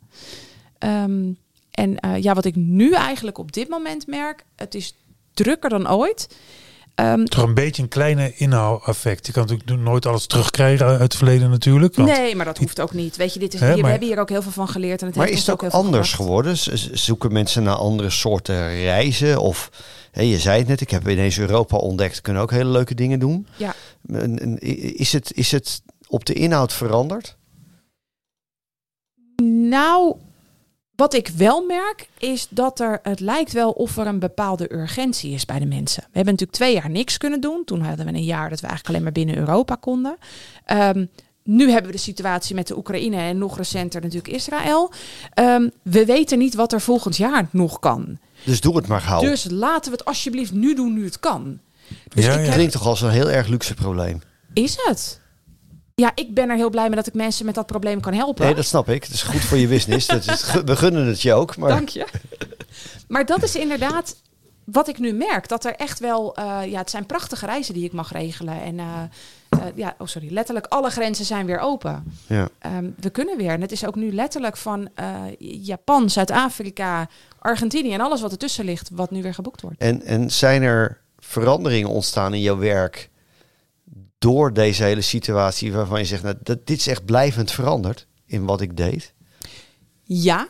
Ehm, 0.78 1.32
en 1.70 1.98
eh, 2.00 2.22
ja, 2.22 2.34
wat 2.34 2.44
ik 2.44 2.56
nu 2.56 2.92
eigenlijk 2.92 3.38
op 3.38 3.52
dit 3.52 3.68
moment 3.68 4.06
merk, 4.06 4.44
het 4.56 4.74
is 4.74 4.94
drukker 5.34 5.70
dan 5.70 5.90
ooit. 5.90 6.28
Ehm, 6.94 7.24
Toch 7.24 7.42
een 7.42 7.54
beetje 7.54 7.82
een 7.82 7.88
kleine 7.88 8.32
inhaaleffect. 8.36 9.26
Je 9.26 9.32
kan 9.32 9.46
natuurlijk 9.46 9.80
nooit 9.80 10.06
alles 10.06 10.26
terugkrijgen 10.26 10.86
uit 10.86 11.00
het 11.00 11.14
verleden 11.16 11.50
natuurlijk. 11.50 11.94
Want 11.94 12.08
nee, 12.08 12.36
maar 12.36 12.44
dat 12.44 12.58
hoeft 12.58 12.80
ook 12.80 12.92
niet. 12.92 13.16
Weet 13.16 13.32
je, 13.34 13.38
dit 13.38 13.54
is, 13.54 13.60
Hè, 13.60 13.72
hier, 13.74 13.82
we 13.82 13.88
hebben 13.88 14.08
hier 14.08 14.18
ook 14.18 14.28
heel 14.28 14.42
veel 14.42 14.52
van 14.52 14.68
geleerd. 14.68 15.00
En 15.00 15.06
het 15.06 15.16
Maar 15.16 15.26
heeft 15.26 15.38
is 15.38 15.46
het 15.46 15.62
ook 15.62 15.70
anders 15.70 16.12
geworden? 16.12 16.56
Zoeken 16.98 17.32
mensen 17.32 17.62
naar 17.62 17.74
andere 17.74 18.10
soorten 18.10 18.68
reizen? 18.68 19.40
Of 19.40 19.70
hè, 20.10 20.22
je 20.22 20.38
zei 20.38 20.58
het 20.58 20.68
net, 20.68 20.80
ik 20.80 20.90
heb 20.90 21.08
ineens 21.08 21.38
Europa 21.38 21.76
ontdekt. 21.76 22.20
Kunnen 22.20 22.42
ook 22.42 22.50
hele 22.50 22.70
leuke 22.70 22.94
dingen 22.94 23.18
doen. 23.18 23.46
Ja. 23.56 23.74
Is 24.96 25.12
het, 25.12 25.32
is 25.34 25.50
het 25.50 25.82
op 26.08 26.24
de 26.24 26.32
inhoud 26.32 26.72
veranderd? 26.72 27.36
Nou, 29.42 30.16
wat 30.96 31.14
ik 31.14 31.28
wel 31.28 31.64
merk 31.66 32.08
is 32.18 32.46
dat 32.50 32.80
er, 32.80 32.98
het 33.02 33.20
lijkt 33.20 33.52
wel 33.52 33.70
of 33.70 33.96
er 33.96 34.06
een 34.06 34.18
bepaalde 34.18 34.72
urgentie 34.74 35.32
is 35.32 35.44
bij 35.44 35.58
de 35.58 35.66
mensen. 35.66 36.02
We 36.02 36.08
hebben 36.12 36.32
natuurlijk 36.32 36.58
twee 36.58 36.74
jaar 36.74 36.90
niks 36.90 37.16
kunnen 37.18 37.40
doen. 37.40 37.62
Toen 37.64 37.80
hadden 37.80 38.06
we 38.06 38.12
een 38.12 38.24
jaar 38.24 38.50
dat 38.50 38.60
we 38.60 38.66
eigenlijk 38.66 38.88
alleen 38.88 39.02
maar 39.02 39.24
binnen 39.24 39.36
Europa 39.48 39.74
konden. 39.74 40.16
Ehm, 40.64 41.06
nu 41.42 41.70
hebben 41.70 41.90
we 41.90 41.96
de 41.96 42.02
situatie 42.02 42.54
met 42.54 42.66
de 42.66 42.76
Oekraïne 42.76 43.16
en 43.16 43.38
nog 43.38 43.56
recenter 43.56 44.00
natuurlijk 44.00 44.34
Israël. 44.34 44.92
Ehm, 45.34 45.68
we 45.82 46.04
weten 46.04 46.38
niet 46.38 46.54
wat 46.54 46.72
er 46.72 46.80
volgend 46.80 47.16
jaar 47.16 47.48
nog 47.50 47.78
kan. 47.78 48.18
Dus 48.44 48.60
doe 48.60 48.76
het 48.76 48.86
maar 48.86 49.00
gauw. 49.00 49.20
Dus 49.20 49.46
laten 49.50 49.90
we 49.90 49.96
het 49.96 50.06
alsjeblieft 50.06 50.52
nu 50.52 50.74
doen 50.74 50.92
nu 50.94 51.04
het 51.04 51.20
kan. 51.20 51.58
Dus 52.14 52.24
Ja, 52.24 52.30
ik 52.32 52.38
ja. 52.38 52.44
heb- 52.44 52.52
Klinkt 52.54 52.72
toch 52.72 52.86
als 52.86 53.00
een 53.00 53.10
heel 53.10 53.30
erg 53.30 53.46
luxe 53.46 53.74
probleem? 53.74 54.20
Is 54.52 54.76
het? 54.84 55.20
Ja, 55.96 56.12
ik 56.14 56.34
ben 56.34 56.50
er 56.50 56.56
heel 56.56 56.70
blij 56.70 56.86
mee 56.86 56.96
dat 56.96 57.06
ik 57.06 57.14
mensen 57.14 57.46
met 57.46 57.54
dat 57.54 57.66
probleem 57.66 58.00
kan 58.00 58.12
helpen. 58.14 58.44
Nee, 58.44 58.54
dat 58.54 58.64
snap 58.64 58.88
ik. 58.88 59.04
Het 59.04 59.12
is 59.12 59.22
goed 59.22 59.40
voor 59.40 59.58
je 59.58 59.68
business. 59.68 60.06
Dat 60.06 60.26
is, 60.26 60.52
we 60.64 60.76
gunnen 60.76 61.06
het 61.06 61.22
je 61.22 61.32
ook. 61.32 61.56
Maar 61.56 61.68
Dank 61.68 61.88
je. 61.88 62.06
Maar 63.08 63.26
dat 63.26 63.42
is 63.42 63.54
inderdaad. 63.56 64.16
wat 64.64 64.88
ik 64.88 64.98
nu 64.98 65.12
merk, 65.12 65.48
dat 65.48 65.64
er 65.64 65.74
echt 65.74 65.98
wel, 65.98 66.36
eh, 66.36 66.60
ja, 66.66 66.78
het 66.78 66.90
zijn 66.90 67.06
prachtige 67.06 67.46
reizen 67.46 67.74
die 67.74 67.84
ik 67.84 67.92
mag 67.92 68.12
regelen. 68.12 68.62
En 68.62 68.78
eh, 68.78 69.02
eh, 69.48 69.58
ja, 69.74 69.94
oh 69.98 70.06
sorry, 70.06 70.32
letterlijk 70.32 70.66
alle 70.66 70.90
grenzen 70.90 71.24
zijn 71.24 71.46
weer 71.46 71.58
open. 71.58 72.18
Ja. 72.26 72.48
Ehm, 72.58 72.90
we 73.00 73.10
kunnen 73.10 73.36
weer. 73.36 73.50
En 73.50 73.60
het 73.60 73.72
is 73.72 73.86
ook 73.86 73.94
nu 73.94 74.12
letterlijk 74.12 74.56
van 74.56 74.88
Japan, 75.38 76.10
Zuid-Afrika, 76.10 77.08
Argentinië 77.38 77.92
en 77.92 78.00
alles 78.00 78.20
wat 78.20 78.30
ertussen 78.30 78.64
ligt, 78.64 78.90
wat 78.92 79.10
nu 79.10 79.22
weer 79.22 79.34
geboekt 79.34 79.60
wordt. 79.60 79.80
En, 79.80 80.02
en 80.02 80.30
zijn 80.30 80.62
er 80.62 81.00
veranderingen 81.18 81.90
ontstaan 81.90 82.34
in 82.34 82.40
jouw 82.40 82.58
werk 82.58 83.10
door 84.24 84.52
deze 84.52 84.84
hele 84.84 85.00
situatie 85.00 85.72
waarvan 85.72 85.98
je 85.98 86.04
zegt, 86.04 86.22
nou, 86.22 86.34
dat, 86.42 86.66
dit 86.66 86.78
is 86.78 86.86
echt 86.86 87.04
blijvend 87.04 87.50
veranderd 87.50 88.06
in 88.26 88.44
wat 88.44 88.60
ik 88.60 88.76
deed? 88.76 89.12
Ja, 90.02 90.48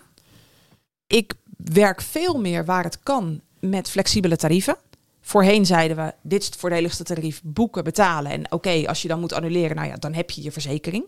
ik 1.07 1.35
werk 1.57 2.01
veel 2.01 2.41
meer 2.41 2.65
waar 2.65 2.85
het 2.85 2.99
kan 3.03 3.41
met 3.61 3.91
flexibele 3.91 4.37
tarieven. 4.37 4.77
Voorheen 5.21 5.67
zeiden 5.67 5.97
we, 5.97 6.15
dit 6.23 6.41
is 6.41 6.47
het 6.47 6.57
voordeligste 6.57 7.05
tarief, 7.05 7.41
boeken, 7.45 7.85
betalen. 7.85 8.31
En 8.31 8.53
oké, 8.53 8.87
als 8.87 9.03
je 9.03 9.09
dan 9.09 9.21
moet 9.21 9.33
annuleren, 9.33 9.77
nou 9.77 9.89
ja, 9.89 9.97
dan 9.97 10.15
heb 10.15 10.31
je 10.31 10.43
je 10.43 10.53
verzekering. 10.53 11.05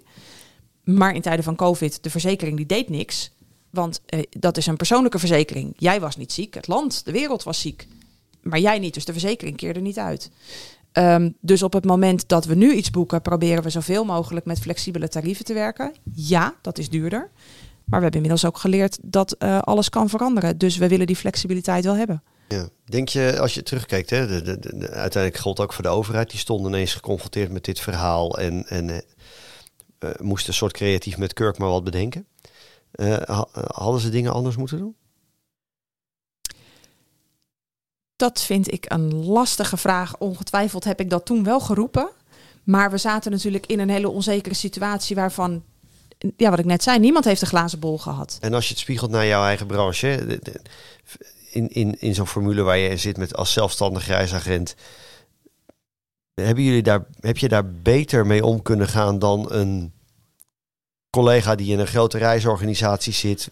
Maar 0.85 1.15
in 1.15 1.23
tijden 1.23 1.45
van 1.45 1.57
COVID, 1.57 2.03
de 2.03 2.11
verzekering 2.11 2.57
die 2.57 2.67
deed 2.67 2.89
niks. 2.89 3.31
Want 3.71 4.01
eh, 4.07 4.21
dat 4.31 4.57
is 4.57 4.67
een 4.67 4.77
persoonlijke 4.77 5.19
verzekering. 5.19 5.75
Jij 5.77 6.01
was 6.01 6.17
niet 6.17 6.33
ziek, 6.33 6.55
het 6.55 6.67
land, 6.67 7.05
de 7.05 7.13
wereld 7.13 7.43
was 7.43 7.61
ziek. 7.61 7.87
Maar 8.43 8.59
jij 8.59 8.79
niet, 8.79 8.95
dus 8.95 9.05
de 9.05 9.13
verzekering 9.13 9.57
keerde 9.57 9.81
niet 9.81 9.99
uit. 9.99 10.31
Ehm, 10.97 11.31
dus 11.41 11.63
op 11.63 11.73
het 11.73 11.85
moment 11.85 12.29
dat 12.29 12.45
we 12.45 12.55
nu 12.55 12.73
iets 12.73 12.91
boeken, 12.91 13.23
proberen 13.23 13.63
we 13.63 13.71
zoveel 13.71 14.05
mogelijk 14.05 14.47
met 14.47 14.59
flexibele 14.59 15.09
tarieven 15.09 15.45
te 15.45 15.55
werken. 15.55 15.93
Ja, 16.13 16.55
dat 16.63 16.79
is 16.79 16.89
duurder. 16.91 17.31
Maar 17.85 17.99
we 17.99 18.05
hebben 18.05 18.13
inmiddels 18.23 18.45
ook 18.45 18.59
geleerd 18.59 18.99
dat 19.03 19.33
eh, 19.33 19.59
alles 19.59 19.89
kan 19.89 20.09
veranderen. 20.09 20.59
Dus 20.59 20.77
we 20.77 20.89
willen 20.89 21.07
die 21.07 21.17
flexibiliteit 21.17 21.85
wel 21.85 21.97
hebben. 21.97 22.23
Ja. 22.49 22.69
Denk 22.85 23.09
je, 23.09 23.39
als 23.41 23.55
je 23.55 23.63
terugkijkt, 23.63 24.11
hè, 24.11 24.27
de, 24.27 24.43
de, 24.43 24.59
de- 24.59 24.91
uiteindelijk 24.91 25.43
geldt 25.43 25.61
ook 25.61 25.73
voor 25.73 25.83
de 25.83 25.89
overheid, 25.91 26.31
die 26.31 26.39
stond 26.39 26.67
ineens 26.67 26.95
geconfronteerd 26.95 27.51
met 27.53 27.65
dit 27.65 27.81
verhaal 27.81 28.39
en, 28.39 28.67
en 28.69 28.91
eh, 28.91 28.97
eh, 29.99 30.11
moest 30.21 30.49
een 30.49 30.55
soort 30.55 30.73
creatief 30.73 31.17
met 31.17 31.33
Kurk 31.33 31.59
maar 31.59 31.69
wat 31.69 31.85
bedenken. 31.85 32.27
Ha- 33.25 33.49
hadden 33.53 34.01
ze 34.01 34.09
dingen 34.09 34.33
anders 34.33 34.57
moeten 34.57 34.79
doen? 34.79 34.95
Dat 38.17 38.41
vind 38.41 38.73
ik 38.73 38.85
een 38.89 39.15
lastige 39.15 39.77
vraag. 39.77 40.19
Ongetwijfeld 40.19 40.85
heb 40.85 41.01
ik 41.01 41.11
dat 41.11 41.25
toen 41.25 41.45
wel 41.45 41.61
geroepen. 41.61 42.09
Maar 42.65 42.91
we 42.91 42.99
zaten 42.99 43.31
natuurlijk 43.31 43.67
in 43.67 43.81
een 43.81 43.91
hele 43.91 44.09
onzekere 44.09 44.55
situatie 44.55 45.17
waarvan, 45.17 45.63
ja, 46.37 46.51
wat 46.51 46.59
ik 46.59 46.65
net 46.65 46.83
zei, 46.83 46.99
niemand 46.99 47.25
heeft 47.25 47.41
een 47.41 47.47
glazen 47.47 47.79
bol 47.79 47.99
gehad. 47.99 48.39
En 48.41 48.55
als 48.55 48.65
je 48.65 48.71
het 48.71 48.79
spiegelt 48.83 49.11
naar 49.11 49.27
jouw 49.27 49.45
eigen 49.45 49.67
branche, 49.67 50.41
in, 51.51 51.69
in, 51.69 52.01
in 52.01 52.15
zo'n 52.15 52.27
formule 52.27 52.63
waar 52.63 52.79
je 52.79 52.97
zit 52.97 53.17
met 53.17 53.37
als 53.37 53.53
zelfstandig 53.53 54.07
reisagent, 54.07 54.75
hebben 56.35 56.65
jullie 56.65 56.83
daar, 56.83 57.07
heb 57.21 57.39
je 57.39 57.49
daar 57.49 57.73
beter 57.73 58.27
mee 58.27 58.45
om 58.45 58.63
kunnen 58.63 58.89
gaan 58.89 59.19
dan 59.19 59.53
een 59.53 59.93
collega 61.17 61.55
die 61.55 61.73
in 61.73 61.79
een 61.79 61.87
grote 61.87 62.19
reisorganisatie 62.19 63.13
zit? 63.13 63.49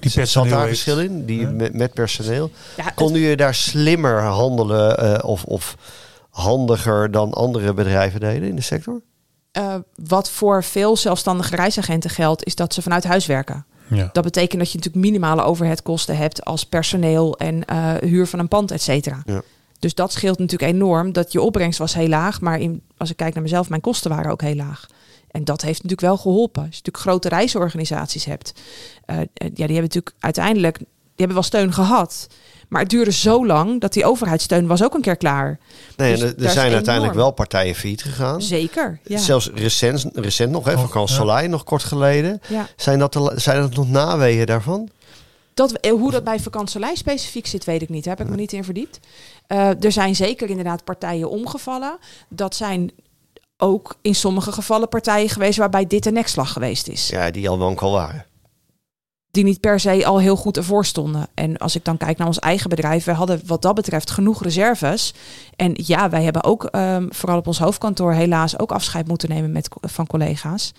Die 0.00 0.10
Zat 0.26 0.48
daar 0.48 0.56
heeft. 0.58 0.66
verschil 0.68 1.00
in? 1.00 1.24
Die 1.26 1.40
Ja. 1.40 1.50
met, 1.50 1.72
met 1.72 1.92
personeel? 1.94 2.50
Ja, 2.76 2.84
het- 2.84 2.94
Konden 2.94 3.20
jullie 3.20 3.36
daar 3.36 3.54
slimmer 3.54 4.22
handelen 4.22 4.98
eh, 4.98 5.28
of, 5.28 5.44
of 5.44 5.76
handiger 6.30 7.10
dan 7.10 7.32
andere 7.32 7.74
bedrijven 7.74 8.20
deden 8.20 8.48
in 8.48 8.56
de 8.56 8.62
sector? 8.62 9.00
eh, 9.52 9.74
wat 10.08 10.30
voor 10.30 10.64
veel 10.64 10.96
zelfstandige 10.96 11.56
reisagenten 11.56 12.10
geldt, 12.10 12.44
is 12.44 12.54
dat 12.54 12.74
ze 12.74 12.82
vanuit 12.82 13.04
huis 13.04 13.26
werken. 13.26 13.64
Ja. 13.90 14.10
Dat 14.12 14.24
betekent 14.24 14.58
dat 14.60 14.70
je 14.72 14.76
natuurlijk 14.78 15.04
minimale 15.04 15.42
overheadkosten 15.42 16.16
hebt 16.16 16.44
als 16.44 16.64
personeel 16.64 17.36
en 17.38 17.64
eh, 17.64 17.94
huur 18.00 18.26
van 18.26 18.38
een 18.38 18.48
pand, 18.48 18.70
et 18.70 18.82
cetera. 18.82 19.22
Ja. 19.24 19.42
Dus 19.78 19.94
dat 19.94 20.12
scheelt 20.12 20.38
natuurlijk 20.38 20.72
enorm. 20.72 21.12
Dat 21.12 21.32
je 21.32 21.40
opbrengst 21.40 21.78
was 21.78 21.94
heel 21.94 22.08
laag, 22.08 22.40
maar 22.40 22.60
in, 22.60 22.82
als 22.96 23.10
ik 23.10 23.16
kijk 23.16 23.34
naar 23.34 23.42
mezelf, 23.42 23.68
mijn 23.68 23.80
kosten 23.80 24.10
waren 24.10 24.30
ook 24.30 24.42
heel 24.42 24.54
laag. 24.54 24.86
En 25.30 25.44
dat 25.44 25.60
heeft 25.62 25.82
natuurlijk 25.82 26.00
wel 26.08 26.16
geholpen. 26.16 26.62
Als 26.62 26.70
je 26.76 26.82
natuurlijk 26.84 27.04
grote 27.04 27.28
reisorganisaties 27.28 28.24
hebt, 28.24 28.52
eh, 29.04 29.16
eh, 29.20 29.24
ja, 29.34 29.48
die 29.48 29.56
hebben 29.56 29.82
natuurlijk 29.82 30.14
uiteindelijk, 30.18 30.78
die 30.78 30.86
hebben 31.26 31.36
wel 31.36 31.44
steun 31.44 31.72
gehad. 31.72 32.26
Maar 32.68 32.80
het 32.80 32.90
duurde 32.90 33.12
zo 33.12 33.46
lang 33.46 33.80
dat 33.80 33.92
die 33.92 34.04
overheidssteun 34.04 34.66
was 34.66 34.82
ook 34.84 34.94
een 34.94 35.00
keer 35.00 35.16
klaar. 35.16 35.58
Nee, 35.96 36.12
Dus 36.12 36.20
er- 36.22 36.44
er 36.44 36.50
zijn 36.50 36.72
uiteindelijk 36.72 37.14
wel 37.14 37.30
partijen 37.30 37.74
failliet 37.74 38.02
gegaan. 38.02 38.42
Zeker. 38.42 39.00
Ja. 39.04 39.18
Zelfs 39.18 39.50
recent, 39.54 40.06
recent 40.12 40.50
nog, 40.52 40.64
hè, 40.64 40.72
Oh, 40.74 40.80
Vakant 40.80 41.08
ja. 41.08 41.14
Soleil 41.14 41.48
nog 41.48 41.64
kort 41.64 41.82
geleden. 41.82 42.40
ja. 42.48 42.68
Zijn 42.76 42.98
dat, 42.98 43.12
de, 43.12 43.32
zijn 43.36 43.60
dat 43.60 43.74
nog 43.74 43.88
naweeën 43.90 44.46
daarvan? 44.46 44.88
Dat, 45.54 45.72
eh, 45.72 45.90
hoe 45.90 46.10
dat 46.10 46.24
bij 46.24 46.40
vakantselij 46.40 46.94
specifiek 46.94 47.46
zit, 47.46 47.64
weet 47.64 47.82
ik 47.82 47.88
niet. 47.88 48.04
Daar 48.04 48.16
heb 48.16 48.26
ik 48.26 48.32
me 48.32 48.38
niet 48.40 48.52
in 48.52 48.64
verdiept. 48.64 49.00
Eh, 49.46 49.84
er 49.84 49.92
zijn 49.92 50.16
zeker 50.16 50.48
inderdaad 50.48 50.84
partijen 50.84 51.30
omgevallen. 51.30 51.98
Dat 52.28 52.54
zijn 52.54 52.90
ook 53.58 53.96
in 54.02 54.14
sommige 54.14 54.52
gevallen 54.52 54.88
partijen 54.88 55.28
geweest 55.28 55.58
waarbij 55.58 55.86
dit 55.86 56.06
een 56.06 56.12
nekslag 56.12 56.52
geweest 56.52 56.88
is. 56.88 57.08
Ja, 57.08 57.30
die 57.30 57.48
al 57.48 57.58
wankel 57.58 57.92
waren. 57.92 58.26
Die 59.30 59.44
niet 59.44 59.60
per 59.60 59.80
se 59.80 60.06
al 60.06 60.20
heel 60.20 60.36
goed 60.36 60.56
ervoor 60.56 60.84
stonden. 60.84 61.26
En 61.34 61.56
als 61.56 61.76
ik 61.76 61.84
dan 61.84 61.96
kijk 61.96 62.18
naar 62.18 62.26
ons 62.26 62.38
eigen 62.38 62.70
bedrijf, 62.70 63.04
we 63.04 63.12
hadden 63.12 63.40
wat 63.46 63.62
dat 63.62 63.74
betreft 63.74 64.10
genoeg 64.10 64.42
reserves. 64.42 65.14
En 65.56 65.72
ja, 65.74 66.10
wij 66.10 66.22
hebben 66.22 66.44
ook 66.44 66.64
ehm, 66.64 67.06
vooral 67.10 67.38
op 67.38 67.46
ons 67.46 67.58
hoofdkantoor 67.58 68.12
helaas 68.12 68.58
ook 68.58 68.72
afscheid 68.72 69.08
moeten 69.08 69.28
nemen 69.28 69.52
met, 69.52 69.68
van 69.80 70.06
collega's. 70.06 70.72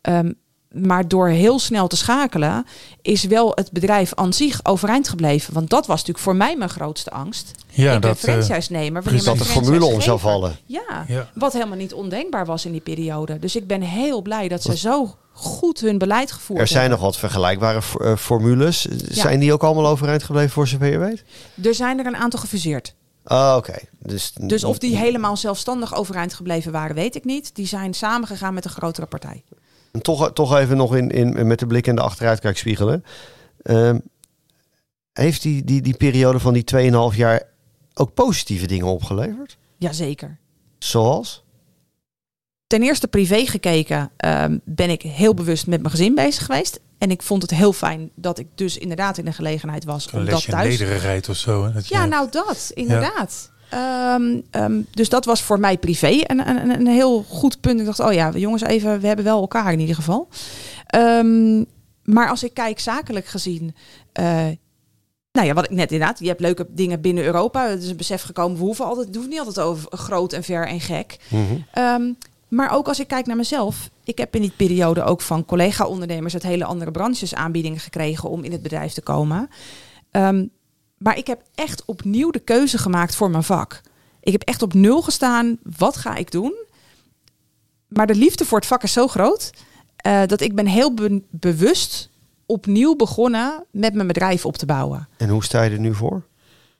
Ehm, 0.00 0.32
maar 0.72 1.08
door 1.08 1.28
heel 1.28 1.58
snel 1.58 1.86
te 1.88 1.96
schakelen, 1.96 2.66
is 3.02 3.24
wel 3.24 3.52
het 3.54 3.70
bedrijf 3.72 4.14
aan 4.14 4.32
zich 4.32 4.60
overeind 4.62 5.08
gebleven. 5.08 5.54
Want 5.54 5.70
dat 5.70 5.86
was 5.86 5.96
natuurlijk 5.96 6.24
voor 6.24 6.36
mij 6.36 6.56
mijn 6.56 6.70
grootste 6.70 7.10
angst. 7.10 7.52
Ja, 7.68 7.94
ik 7.94 8.02
dat, 8.02 8.16
eh, 8.16 8.22
franchise-nemer. 8.22 9.02
wanneer 9.02 9.22
precies. 9.22 9.24
Dat 9.24 9.38
de 9.38 9.44
formule 9.44 9.84
om 9.84 10.00
zou 10.00 10.18
vallen. 10.18 10.56
Ja, 10.66 11.04
Ja. 11.06 11.30
wat 11.34 11.52
helemaal 11.52 11.76
niet 11.76 11.92
ondenkbaar 11.92 12.46
was 12.46 12.64
in 12.64 12.72
die 12.72 12.80
periode. 12.80 13.38
Dus 13.38 13.56
ik 13.56 13.66
ben 13.66 13.80
heel 13.80 14.22
blij 14.22 14.48
dat 14.48 14.62
ze 14.62 14.76
zo 14.76 15.14
goed 15.32 15.80
hun 15.80 15.98
beleid 15.98 16.32
gevoerd 16.32 16.60
Er 16.60 16.66
zijn 16.68 16.90
nog 16.90 17.00
wat 17.00 17.16
vergelijkbare 17.16 17.80
eh, 18.00 18.16
formules. 18.16 18.82
Zijn 19.08 19.40
die 19.40 19.52
ook 19.52 19.62
allemaal 19.62 19.86
overeind 19.86 20.22
gebleven 20.22 20.50
voor 20.50 20.68
zover 20.68 20.90
je 20.90 20.98
weet? 20.98 21.24
Er 21.62 21.74
zijn 21.74 21.98
er 21.98 22.06
een 22.06 22.16
aantal 22.16 22.40
gefuseerd. 22.40 22.94
Ah, 23.24 23.54
oké. 23.56 23.74
Dus, 23.98 24.32
Dus 24.40 24.64
of 24.64 24.78
die 24.78 24.96
helemaal 24.96 25.36
zelfstandig 25.36 25.94
overeind 25.94 26.34
gebleven 26.34 26.72
waren, 26.72 26.94
weet 26.96 27.14
ik 27.16 27.24
niet. 27.24 27.54
Die 27.54 27.66
zijn 27.66 27.94
samengegaan 27.94 28.54
met 28.54 28.64
een 28.64 28.70
grotere 28.70 29.06
partij. 29.06 29.44
En 29.92 30.02
Toch, 30.02 30.32
toch 30.32 30.56
even 30.56 30.76
nog 30.76 30.96
in, 30.96 31.10
in, 31.10 31.46
met 31.46 31.58
de 31.58 31.66
blik 31.66 31.86
in 31.86 31.96
de 31.96 32.02
achteruitkijkspiegel. 32.02 32.88
hè. 32.88 32.96
Ehm, 33.62 33.98
heeft 35.12 35.42
die, 35.42 35.64
die, 35.64 35.82
die 35.82 35.96
periode 35.96 36.38
van 36.38 36.52
die 36.52 36.64
2,5 37.12 37.16
jaar 37.16 37.42
ook 37.94 38.14
positieve 38.14 38.66
dingen 38.66 38.86
opgeleverd? 38.86 39.56
Jazeker. 39.76 40.38
Zoals? 40.78 41.44
Ten 42.66 42.82
eerste 42.82 43.08
privé 43.08 43.46
gekeken 43.46 44.10
ehm, 44.16 44.58
ben 44.64 44.90
ik 44.90 45.02
heel 45.02 45.34
bewust 45.34 45.66
met 45.66 45.80
mijn 45.80 45.90
gezin 45.90 46.14
bezig 46.14 46.44
geweest. 46.44 46.80
En 46.98 47.10
ik 47.10 47.22
vond 47.22 47.42
het 47.42 47.50
heel 47.50 47.72
fijn 47.72 48.10
dat 48.14 48.38
ik 48.38 48.46
dus 48.54 48.78
inderdaad 48.78 49.18
in 49.18 49.24
de 49.24 49.32
gelegenheid 49.32 49.84
was 49.84 50.06
een 50.06 50.18
om 50.18 50.24
dat 50.24 50.34
lesje 50.34 50.50
thuis 50.50 50.78
nederigheid 50.78 51.28
of 51.28 51.36
zo. 51.36 51.64
Hè? 51.64 51.72
Dat 51.72 51.88
je, 51.88 51.94
Ja, 51.94 52.04
nou 52.04 52.30
dat, 52.30 52.70
inderdaad. 52.74 53.50
Ehm, 53.70 54.40
ehm, 54.50 54.80
dus 54.90 55.08
dat 55.08 55.24
was 55.24 55.42
voor 55.42 55.60
mij 55.60 55.78
privé 55.78 56.20
een, 56.26 56.48
een, 56.48 56.70
een 56.70 56.86
heel 56.86 57.22
goed 57.28 57.60
punt. 57.60 57.80
Ik 57.80 57.86
dacht, 57.86 58.00
oh 58.00 58.12
ja, 58.12 58.30
jongens, 58.30 58.62
even, 58.62 59.00
we 59.00 59.06
hebben 59.06 59.24
wel 59.24 59.40
elkaar 59.40 59.72
in 59.72 59.80
ieder 59.80 59.94
geval. 59.94 60.28
Ehm, 60.86 61.64
maar 62.02 62.28
als 62.28 62.42
ik 62.42 62.54
kijk 62.54 62.80
zakelijk 62.80 63.26
gezien, 63.26 63.74
eh, 64.12 64.46
nou 65.32 65.46
ja, 65.46 65.52
wat 65.52 65.64
ik 65.64 65.70
net 65.70 65.92
inderdaad, 65.92 66.18
je 66.18 66.28
hebt 66.28 66.40
leuke 66.40 66.66
dingen 66.70 67.00
binnen 67.00 67.24
Europa. 67.24 67.68
Het 67.68 67.82
is 67.82 67.90
een 67.90 67.96
besef 67.96 68.22
gekomen, 68.22 68.58
we 68.58 68.64
hoeven 68.64 68.84
altijd, 68.84 69.06
het 69.06 69.16
hoeft 69.16 69.28
niet 69.28 69.38
altijd 69.38 69.60
over 69.60 69.88
groot 69.90 70.32
en 70.32 70.42
ver 70.42 70.66
en 70.66 70.80
gek. 70.80 71.16
Mhm. 71.28 72.12
Maar 72.48 72.72
ook 72.72 72.88
als 72.88 73.00
ik 73.00 73.08
kijk 73.08 73.26
naar 73.26 73.36
mezelf. 73.36 73.90
Ik 74.04 74.18
heb 74.18 74.34
in 74.34 74.40
die 74.40 74.52
periode 74.56 75.02
ook 75.02 75.20
van 75.20 75.44
collega-ondernemers 75.44 76.34
uit 76.34 76.42
hele 76.42 76.64
andere 76.64 76.90
branches 76.90 77.34
aanbiedingen 77.34 77.80
gekregen 77.80 78.30
om 78.30 78.44
in 78.44 78.52
het 78.52 78.62
bedrijf 78.62 78.92
te 78.92 79.02
komen. 79.02 79.50
Maar 80.98 81.16
ik 81.16 81.26
heb 81.26 81.42
echt 81.54 81.84
opnieuw 81.84 82.30
de 82.30 82.38
keuze 82.38 82.78
gemaakt 82.78 83.14
voor 83.14 83.30
mijn 83.30 83.42
vak. 83.42 83.80
Ik 84.20 84.32
heb 84.32 84.42
echt 84.42 84.62
op 84.62 84.74
nul 84.74 85.02
gestaan. 85.02 85.58
Wat 85.76 85.96
ga 85.96 86.14
ik 86.14 86.30
doen? 86.30 86.54
Maar 87.88 88.06
de 88.06 88.14
liefde 88.14 88.44
voor 88.44 88.58
het 88.58 88.66
vak 88.66 88.82
is 88.82 88.92
zo 88.92 89.08
groot 89.08 89.50
eh, 89.96 90.22
dat 90.26 90.40
ik 90.40 90.54
ben 90.54 90.66
heel 90.66 90.94
be- 90.94 91.22
bewust 91.30 92.10
opnieuw 92.46 92.96
begonnen 92.96 93.64
met 93.70 93.94
mijn 93.94 94.06
bedrijf 94.06 94.44
op 94.46 94.56
te 94.56 94.66
bouwen. 94.66 95.08
En 95.16 95.28
hoe 95.28 95.44
sta 95.44 95.62
je 95.62 95.70
er 95.70 95.78
nu 95.78 95.94
voor? 95.94 96.22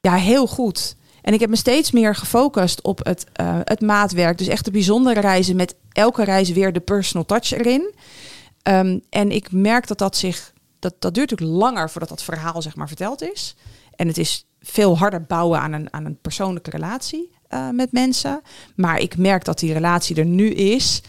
Ja, 0.01 0.15
heel 0.15 0.47
goed. 0.47 0.97
En 1.23 1.35
ik 1.35 1.41
heb 1.41 1.51
me 1.51 1.57
steeds 1.57 1.91
meer 1.91 2.15
gefocust 2.15 2.83
op 2.83 3.05
het, 3.05 3.27
eh, 3.33 3.59
het 3.65 3.81
maatwerk. 3.81 4.39
Dus 4.39 4.47
echt 4.47 4.65
de 4.65 4.71
bijzondere 4.71 5.21
reizen 5.21 5.57
met 5.57 5.75
elke 5.93 6.25
reis 6.25 6.51
weer 6.51 6.73
de 6.73 6.81
personal 6.81 7.27
touch 7.27 7.53
erin. 7.53 7.95
Ehm, 8.63 8.99
en 9.11 9.31
ik 9.31 9.53
merk 9.53 9.87
dat 9.87 9.99
dat 9.99 10.17
zich... 10.17 10.53
Dat, 10.79 10.95
dat 10.99 11.15
duurt 11.15 11.31
natuurlijk 11.31 11.61
langer 11.61 11.91
voordat 11.91 12.09
dat 12.09 12.23
verhaal 12.23 12.63
zeg 12.63 12.77
maar 12.77 12.89
verteld 12.89 13.23
is. 13.23 13.57
En 13.99 14.07
het 14.07 14.19
is 14.19 14.47
veel 14.61 14.99
harder 14.99 15.23
bouwen 15.23 15.61
aan 15.61 15.73
een, 15.73 15.93
aan 15.93 16.05
een 16.05 16.19
persoonlijke 16.21 16.71
relatie 16.71 17.31
eh, 17.49 17.71
met 17.71 17.93
mensen. 17.93 18.41
Maar 18.75 18.99
ik 18.99 19.17
merk 19.17 19.45
dat 19.45 19.59
die 19.59 19.73
relatie 19.73 20.17
er 20.17 20.25
nu 20.25 20.51
is. 20.51 21.03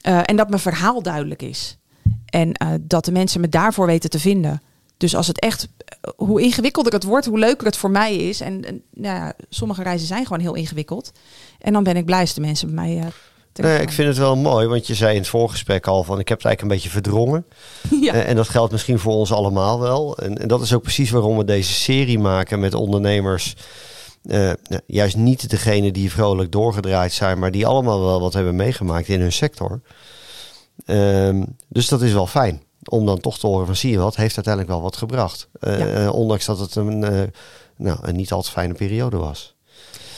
eh, 0.00 0.20
en 0.24 0.36
dat 0.36 0.48
mijn 0.48 0.60
verhaal 0.60 1.02
duidelijk 1.02 1.42
is. 1.42 1.78
En 2.26 2.52
eh, 2.52 2.68
dat 2.80 3.04
de 3.04 3.12
mensen 3.12 3.40
me 3.40 3.48
daarvoor 3.48 3.86
weten 3.86 4.10
te 4.10 4.18
vinden. 4.18 4.62
Dus 4.96 5.16
als 5.16 5.26
het 5.26 5.40
echt, 5.40 5.68
hoe 6.16 6.42
ingewikkelder 6.42 6.92
het 6.92 7.04
wordt, 7.04 7.26
hoe 7.26 7.38
leuker 7.38 7.66
het 7.66 7.76
voor 7.76 7.90
mij 7.90 8.16
is. 8.16 8.40
En, 8.40 8.64
en 8.64 8.82
nou 8.90 9.16
ja, 9.16 9.32
sommige 9.48 9.82
reizen 9.82 10.06
zijn 10.06 10.26
gewoon 10.26 10.42
heel 10.42 10.54
ingewikkeld. 10.54 11.12
En 11.58 11.72
dan 11.72 11.82
ben 11.82 11.96
ik 11.96 12.04
blij 12.04 12.20
als 12.20 12.34
de 12.34 12.40
mensen 12.40 12.74
bij 12.74 12.84
mij. 12.84 13.12
Nee, 13.62 13.80
ik 13.80 13.90
vind 13.90 14.08
het 14.08 14.18
wel 14.18 14.36
mooi, 14.36 14.66
want 14.66 14.86
je 14.86 14.94
zei 14.94 15.14
in 15.14 15.20
het 15.20 15.28
voorgesprek 15.28 15.86
al 15.86 16.04
van 16.04 16.18
ik 16.18 16.28
heb 16.28 16.38
het 16.38 16.46
eigenlijk 16.46 16.60
een 16.60 16.68
beetje 16.68 17.00
verdrongen. 17.00 17.46
Ja. 18.00 18.12
En, 18.12 18.36
dat 18.36 18.48
geldt 18.48 18.72
misschien 18.72 18.98
voor 18.98 19.12
ons 19.12 19.32
allemaal 19.32 19.80
wel. 19.80 20.16
En, 20.18 20.38
en, 20.38 20.48
dat 20.48 20.62
is 20.62 20.74
ook 20.74 20.82
precies 20.82 21.10
waarom 21.10 21.36
we 21.36 21.44
deze 21.44 21.72
serie 21.72 22.18
maken 22.18 22.60
met 22.60 22.74
ondernemers. 22.74 23.56
Uh, 24.22 24.52
juist 24.86 25.16
niet 25.16 25.50
degene 25.50 25.92
die 25.92 26.10
vrolijk 26.10 26.52
doorgedraaid 26.52 27.12
zijn, 27.12 27.38
maar 27.38 27.50
die 27.50 27.66
allemaal 27.66 28.00
wel 28.00 28.20
wat 28.20 28.32
hebben 28.32 28.56
meegemaakt 28.56 29.08
in 29.08 29.20
hun 29.20 29.32
sector. 29.32 29.80
Um, 30.86 31.56
dus 31.68 31.88
dat 31.88 32.02
is 32.02 32.12
wel 32.12 32.26
fijn 32.26 32.62
om 32.84 33.06
dan 33.06 33.20
toch 33.20 33.38
te 33.38 33.46
horen 33.46 33.66
van 33.66 33.76
zie 33.76 33.90
je 33.90 33.98
wat, 33.98 34.16
heeft 34.16 34.34
uiteindelijk 34.34 34.74
wel 34.74 34.82
wat 34.82 34.96
gebracht. 34.96 35.48
Uh, 35.60 35.78
ja. 35.78 36.10
ondanks 36.10 36.44
dat 36.44 36.58
het 36.58 36.74
een, 36.74 36.98
nou, 37.76 37.98
een 38.02 38.16
niet 38.16 38.32
al 38.32 38.42
te 38.42 38.50
fijne 38.50 38.74
periode 38.74 39.16
was. 39.16 39.53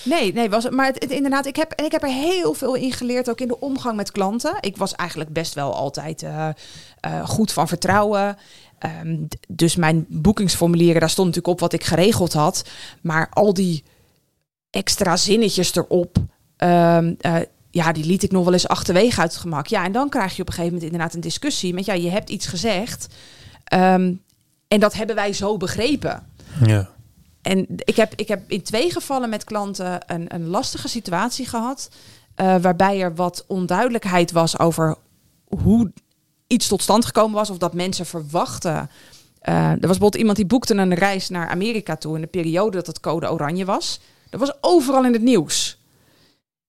Nee, 0.07 0.33
nee, 0.33 0.51
was, 0.51 0.69
maar 0.69 0.87
het, 0.87 1.11
inderdaad, 1.11 1.47
ik 1.47 1.57
heb, 1.57 1.73
en 1.73 1.85
ik 1.85 1.93
heb 1.93 2.03
er 2.03 2.09
heel 2.09 2.55
veel 2.55 2.75
in 2.75 2.93
geleerd, 2.93 3.31
ook 3.31 3.41
in 3.41 3.49
de 3.49 3.61
omgang 3.61 3.97
met 3.97 4.13
klanten. 4.13 4.57
Ik 4.61 4.77
was 4.77 4.95
eigenlijk 4.95 5.33
best 5.33 5.55
wel 5.55 5.75
altijd 5.75 6.23
uh, 6.23 6.49
uh, 7.07 7.29
goed 7.29 7.53
van 7.53 7.69
vertrouwen. 7.69 8.37
Um, 9.03 9.29
dus 9.49 9.77
mijn 9.77 10.07
boekingsformulieren, 10.09 11.01
daar 11.01 11.11
stond 11.11 11.27
natuurlijk 11.27 11.55
op 11.55 11.61
wat 11.61 11.73
ik 11.73 11.85
geregeld 11.85 12.33
had. 12.33 12.65
Maar 13.01 13.29
al 13.31 13.55
die 13.55 13.85
extra 14.71 15.17
zinnetjes 15.17 15.75
erop, 15.75 16.17
um, 16.17 17.17
uh, 17.21 17.37
ja, 17.71 17.93
die 17.93 18.05
liet 18.05 18.23
ik 18.23 18.31
nog 18.31 18.45
wel 18.45 18.53
eens 18.53 18.69
achterwege 18.69 19.21
uit 19.21 19.33
het 19.33 19.41
gemak. 19.41 19.67
Ja, 19.67 19.85
en 19.85 19.93
dan 19.93 20.09
krijg 20.09 20.37
je 20.37 20.43
op 20.43 20.49
een 20.49 20.55
gegeven 20.55 20.75
moment 20.75 20.93
inderdaad 20.93 21.15
een 21.15 21.21
discussie 21.21 21.75
met, 21.75 21.85
ja, 21.85 21.95
je 21.95 22.11
hebt 22.11 22.31
iets 22.31 22.47
gezegd. 22.47 23.07
Um, 23.75 24.23
en 24.69 24.81
dat 24.81 24.95
hebben 24.95 25.17
wij 25.17 25.33
zo 25.33 25.57
begrepen. 25.57 26.27
Ja. 26.65 26.95
En 27.47 27.67
ik 27.69 27.97
heb, 27.97 28.13
ik 28.17 28.29
heb 28.29 28.51
in 28.51 28.63
twee 28.63 28.91
gevallen 28.91 29.29
met 29.29 29.45
klanten 29.45 30.01
een, 30.07 30.35
een 30.35 30.47
lastige 30.47 30.89
situatie 30.89 31.47
gehad. 31.47 31.91
Uh, 32.37 32.57
waarbij 32.57 33.01
er 33.01 33.15
wat 33.15 33.45
onduidelijkheid 33.47 34.33
was 34.33 34.59
over 34.59 34.97
hoe 35.45 35.93
iets 36.47 36.69
tot 36.69 36.83
stand 36.83 37.05
gekomen 37.05 37.35
was. 37.35 37.51
Of 37.51 37.59
dat 37.59 37.75
mensen 37.75 38.07
verwachten. 38.07 38.73
Uh, 38.73 39.55
er 39.55 39.69
was 39.71 39.81
bijvoorbeeld 39.81 40.15
iemand 40.15 40.37
die 40.37 40.47
boekte 40.47 40.75
een 40.75 40.95
reis 40.95 41.29
naar 41.29 41.49
Amerika 41.49 41.97
toe 41.97 42.15
in 42.15 42.21
de 42.21 42.27
periode 42.27 42.77
dat 42.77 42.87
het 42.87 43.01
code 43.01 43.31
oranje 43.31 43.65
was. 43.65 44.01
Dat 44.31 44.41
was 44.41 44.53
overal 44.61 45.05
in 45.05 45.13
het 45.13 45.23
nieuws. 45.23 45.79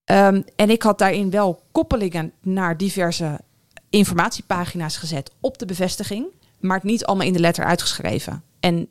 Um, 0.04 0.44
en 0.56 0.70
ik 0.70 0.82
had 0.82 0.98
daarin 0.98 1.30
wel 1.30 1.62
koppelingen 1.72 2.32
naar 2.40 2.76
diverse 2.76 3.40
informatiepagina's 3.90 4.96
gezet 4.96 5.30
op 5.40 5.58
de 5.58 5.66
bevestiging. 5.66 6.26
Maar 6.60 6.76
het 6.76 6.84
niet 6.84 7.04
allemaal 7.04 7.26
in 7.26 7.32
de 7.32 7.38
letter 7.38 7.64
uitgeschreven. 7.64 8.42
En 8.60 8.88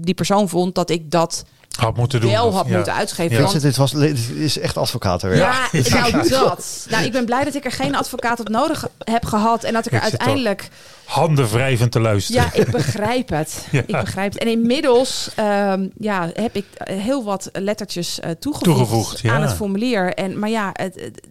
die 0.00 0.14
persoon 0.14 0.48
vond 0.48 0.74
dat 0.74 0.90
ik 0.90 1.10
dat 1.10 1.44
had 1.80 1.96
moeten 1.96 2.20
doen. 2.20 2.30
Wel 2.30 2.52
had 2.52 2.66
ja. 2.66 2.74
moeten 2.76 2.94
uitgeven. 2.94 3.36
Ja. 3.36 3.42
Want... 3.42 3.60
Dit, 3.60 3.76
was, 3.76 3.92
dit 3.92 4.18
is 4.34 4.58
echt 4.58 4.76
advocatenwerk. 4.76 5.40
Ja, 5.40 5.68
ja, 5.72 6.08
nou 6.08 6.28
dat. 6.28 6.86
Nou, 6.90 7.04
ik 7.04 7.12
ben 7.12 7.24
blij 7.24 7.44
dat 7.44 7.54
ik 7.54 7.64
er 7.64 7.72
geen 7.72 7.96
advocaat 7.96 8.40
op 8.40 8.48
nodig 8.48 8.88
heb 8.98 9.24
gehad. 9.24 9.64
En 9.64 9.72
dat 9.72 9.86
ik 9.86 9.92
er 9.92 9.98
ik 9.98 10.02
uiteindelijk... 10.02 10.68
Handen 11.04 11.48
wrijvend 11.48 11.92
te 11.92 12.00
luisteren. 12.00 12.42
Ja, 12.42 12.60
ik 12.60 12.70
begrijp 12.70 13.28
het. 13.28 13.66
ja. 13.70 13.82
Ik 13.86 14.00
begrijp 14.00 14.32
het. 14.32 14.42
En 14.42 14.48
inmiddels 14.48 15.30
um, 15.38 15.90
ja, 15.98 16.30
heb 16.32 16.56
ik 16.56 16.66
heel 16.84 17.24
wat 17.24 17.48
lettertjes 17.52 18.18
uh, 18.18 18.30
toegevoegd, 18.30 18.76
toegevoegd 18.76 19.28
aan 19.28 19.42
het 19.42 19.54
formulier. 19.54 20.14
En, 20.14 20.38
maar 20.38 20.50
ja, 20.50 20.70
het, 20.72 20.94
het, 20.94 21.26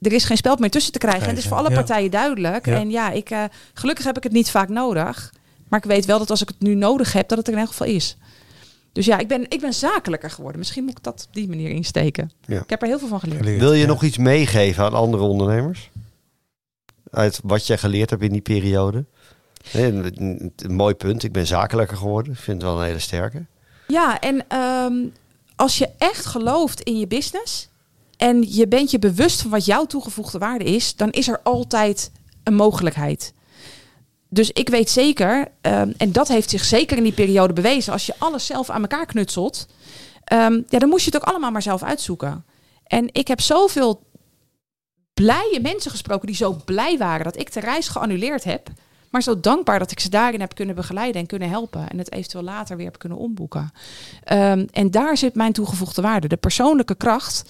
er 0.00 0.12
is 0.12 0.24
geen 0.24 0.36
speld 0.36 0.58
meer 0.58 0.70
tussen 0.70 0.92
te 0.92 0.98
krijgen. 0.98 1.22
En 1.22 1.28
het 1.28 1.38
is 1.38 1.46
voor 1.46 1.56
alle 1.56 1.72
partijen 1.72 2.10
duidelijk. 2.10 2.66
En 2.66 2.90
ja, 2.90 3.10
ik, 3.10 3.30
uh, 3.30 3.44
gelukkig 3.74 4.04
heb 4.04 4.16
ik 4.16 4.22
het 4.22 4.32
niet 4.32 4.50
vaak 4.50 4.68
nodig. 4.68 5.32
Maar 5.74 5.82
ik 5.82 5.90
weet 5.90 6.04
wel 6.04 6.18
dat 6.18 6.30
als 6.30 6.42
ik 6.42 6.48
het 6.48 6.60
nu 6.60 6.74
nodig 6.74 7.12
heb, 7.12 7.28
dat 7.28 7.38
het 7.38 7.46
er 7.46 7.52
in 7.52 7.58
elk 7.58 7.68
geval 7.68 7.86
is. 7.86 8.16
Dus 8.92 9.06
ja, 9.06 9.18
ik 9.18 9.28
ben, 9.28 9.46
ik 9.48 9.60
ben 9.60 9.74
zakelijker 9.74 10.30
geworden. 10.30 10.58
Misschien 10.58 10.84
moet 10.84 10.98
ik 10.98 11.02
dat 11.02 11.24
op 11.28 11.34
die 11.34 11.48
manier 11.48 11.70
insteken. 11.70 12.30
Ja. 12.46 12.60
Ik 12.60 12.70
heb 12.70 12.82
er 12.82 12.88
heel 12.88 12.98
veel 12.98 13.08
van 13.08 13.20
geleerd. 13.20 13.58
Wil 13.58 13.72
je 13.72 13.86
nog 13.86 14.02
iets 14.02 14.18
meegeven 14.18 14.84
aan 14.84 14.94
andere 14.94 15.22
ondernemers? 15.22 15.90
Uit 17.10 17.40
wat 17.44 17.66
jij 17.66 17.78
geleerd 17.78 18.10
hebt 18.10 18.22
in 18.22 18.32
die 18.32 18.40
periode? 18.40 19.04
een, 19.72 20.04
een, 20.04 20.52
een, 20.56 20.74
mooi 20.74 20.94
punt. 20.94 21.22
Ik 21.22 21.32
ben 21.32 21.46
zakelijker 21.46 21.96
geworden. 21.96 22.32
Ik 22.32 22.38
vind 22.38 22.62
het 22.62 22.70
wel 22.70 22.80
een 22.80 22.86
hele 22.86 22.98
sterke. 22.98 23.44
Ja, 23.86 24.20
en 24.20 24.58
um, 24.58 25.12
als 25.56 25.78
je 25.78 25.88
echt 25.98 26.26
gelooft 26.26 26.80
in 26.80 26.98
je 26.98 27.06
business... 27.06 27.68
en 28.16 28.54
je 28.54 28.68
bent 28.68 28.90
je 28.90 28.98
bewust 28.98 29.42
van 29.42 29.50
wat 29.50 29.64
jouw 29.64 29.84
toegevoegde 29.84 30.38
waarde 30.38 30.64
is... 30.64 30.96
dan 30.96 31.10
is 31.10 31.28
er 31.28 31.40
altijd 31.42 32.10
een 32.42 32.54
mogelijkheid. 32.54 33.32
Dus 34.34 34.50
ik 34.50 34.68
weet 34.68 34.90
zeker, 34.90 35.38
um, 35.38 35.94
en 35.96 36.12
dat 36.12 36.28
heeft 36.28 36.50
zich 36.50 36.64
zeker 36.64 36.96
in 36.96 37.02
die 37.02 37.12
periode 37.12 37.52
bewezen, 37.52 37.92
als 37.92 38.06
je 38.06 38.14
alles 38.18 38.46
zelf 38.46 38.70
aan 38.70 38.80
elkaar 38.80 39.06
knutselt, 39.06 39.66
um, 40.32 40.64
ja, 40.68 40.78
dan 40.78 40.88
moest 40.88 41.04
je 41.04 41.10
het 41.10 41.22
ook 41.22 41.28
allemaal 41.28 41.50
maar 41.50 41.62
zelf 41.62 41.82
uitzoeken. 41.82 42.44
En 42.86 43.08
ik 43.12 43.28
heb 43.28 43.40
zoveel 43.40 44.02
blije 45.14 45.58
mensen 45.62 45.90
gesproken 45.90 46.26
die 46.26 46.36
zo 46.36 46.56
blij 46.64 46.98
waren 46.98 47.24
dat 47.24 47.38
ik 47.38 47.52
de 47.52 47.60
reis 47.60 47.88
geannuleerd 47.88 48.44
heb. 48.44 48.68
Maar 49.10 49.22
zo 49.22 49.40
dankbaar 49.40 49.78
dat 49.78 49.90
ik 49.90 50.00
ze 50.00 50.08
daarin 50.08 50.40
heb 50.40 50.54
kunnen 50.54 50.74
begeleiden 50.74 51.20
en 51.20 51.26
kunnen 51.26 51.48
helpen. 51.48 51.90
En 51.90 51.98
het 51.98 52.12
eventueel 52.12 52.44
later 52.44 52.76
weer 52.76 52.86
heb 52.86 52.98
kunnen 52.98 53.18
omboeken. 53.18 53.72
Um, 54.32 54.66
en 54.72 54.90
daar 54.90 55.16
zit 55.16 55.34
mijn 55.34 55.52
toegevoegde 55.52 56.02
waarde. 56.02 56.28
De 56.28 56.36
persoonlijke 56.36 56.94
kracht. 56.94 57.44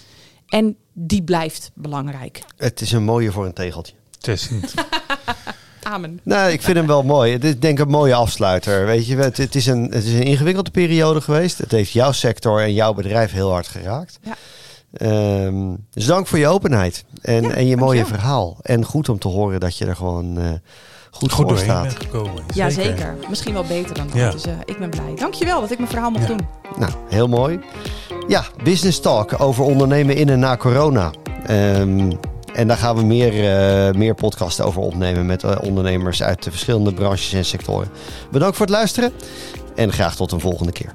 En 0.48 0.76
die 0.92 1.22
blijft 1.22 1.70
belangrijk. 1.74 2.42
Het 2.56 2.80
is 2.80 2.92
een 2.92 3.04
mooie 3.04 3.32
voor 3.32 3.46
een 3.46 3.52
tegeltje. 3.52 3.94
Het 4.16 4.28
is 4.28 4.50
niet. 4.50 4.74
Nou, 6.22 6.50
ik 6.50 6.62
vind 6.62 6.76
hem 6.76 6.86
wel 6.86 7.02
mooi. 7.02 7.32
Het 7.32 7.44
is 7.44 7.58
denk 7.58 7.78
ik 7.78 7.84
een 7.84 7.90
mooie 7.90 8.14
afsluiter. 8.14 8.86
Weet 8.86 9.06
je, 9.06 9.16
het, 9.16 9.36
het, 9.36 9.54
is 9.54 9.66
een, 9.66 9.82
het 9.92 10.04
is 10.04 10.12
een 10.12 10.22
ingewikkelde 10.22 10.70
periode 10.70 11.20
geweest. 11.20 11.58
Het 11.58 11.70
heeft 11.70 11.90
jouw 11.90 12.12
sector 12.12 12.60
en 12.60 12.72
jouw 12.72 12.94
bedrijf 12.94 13.32
heel 13.32 13.50
hard 13.50 13.68
geraakt. 13.68 14.18
Ja. 14.22 14.34
Um, 15.44 15.86
dus 15.90 16.06
dank 16.06 16.26
voor 16.26 16.38
je 16.38 16.46
openheid 16.46 17.04
en, 17.22 17.42
ja, 17.42 17.50
en 17.50 17.66
je 17.66 17.76
mooie 17.76 18.06
verhaal. 18.06 18.56
En 18.62 18.84
goed 18.84 19.08
om 19.08 19.18
te 19.18 19.28
horen 19.28 19.60
dat 19.60 19.78
je 19.78 19.86
er 19.86 19.96
gewoon 19.96 20.38
uh, 20.38 20.44
goed, 21.10 21.32
goed 21.32 21.48
voor 21.48 21.58
staat. 21.58 21.96
Ja, 22.54 22.70
zeker. 22.70 23.16
Misschien 23.28 23.52
wel 23.52 23.64
beter 23.64 23.94
dan 23.94 24.06
dat. 24.06 24.16
Ja. 24.16 24.30
Dus 24.30 24.46
uh, 24.46 24.52
ik 24.64 24.78
ben 24.78 24.90
blij. 24.90 25.14
Dankjewel 25.14 25.60
dat 25.60 25.70
ik 25.70 25.78
mijn 25.78 25.90
verhaal 25.90 26.10
mocht 26.10 26.28
ja. 26.28 26.28
doen. 26.28 26.46
Nou, 26.78 26.92
heel 27.08 27.28
mooi. 27.28 27.60
Ja, 28.28 28.44
Business 28.64 29.00
Talk 29.00 29.40
over 29.40 29.64
ondernemen 29.64 30.16
in 30.16 30.28
en 30.28 30.38
na 30.38 30.56
corona. 30.56 31.12
Um, 31.50 32.18
en 32.54 32.68
daar 32.68 32.76
gaan 32.76 32.96
we 32.96 33.02
meer, 33.02 33.34
uh, 33.34 33.94
meer 33.94 34.14
podcasten 34.14 34.64
over 34.64 34.80
opnemen 34.80 35.26
met 35.26 35.42
uh, 35.42 35.56
ondernemers 35.60 36.22
uit 36.22 36.42
de 36.42 36.50
verschillende 36.50 36.94
branches 36.94 37.32
en 37.32 37.44
sectoren. 37.44 37.88
Bedankt 38.30 38.56
voor 38.56 38.66
het 38.66 38.74
luisteren 38.74 39.12
en 39.74 39.92
graag 39.92 40.16
tot 40.16 40.32
een 40.32 40.40
volgende 40.40 40.72
keer. 40.72 40.94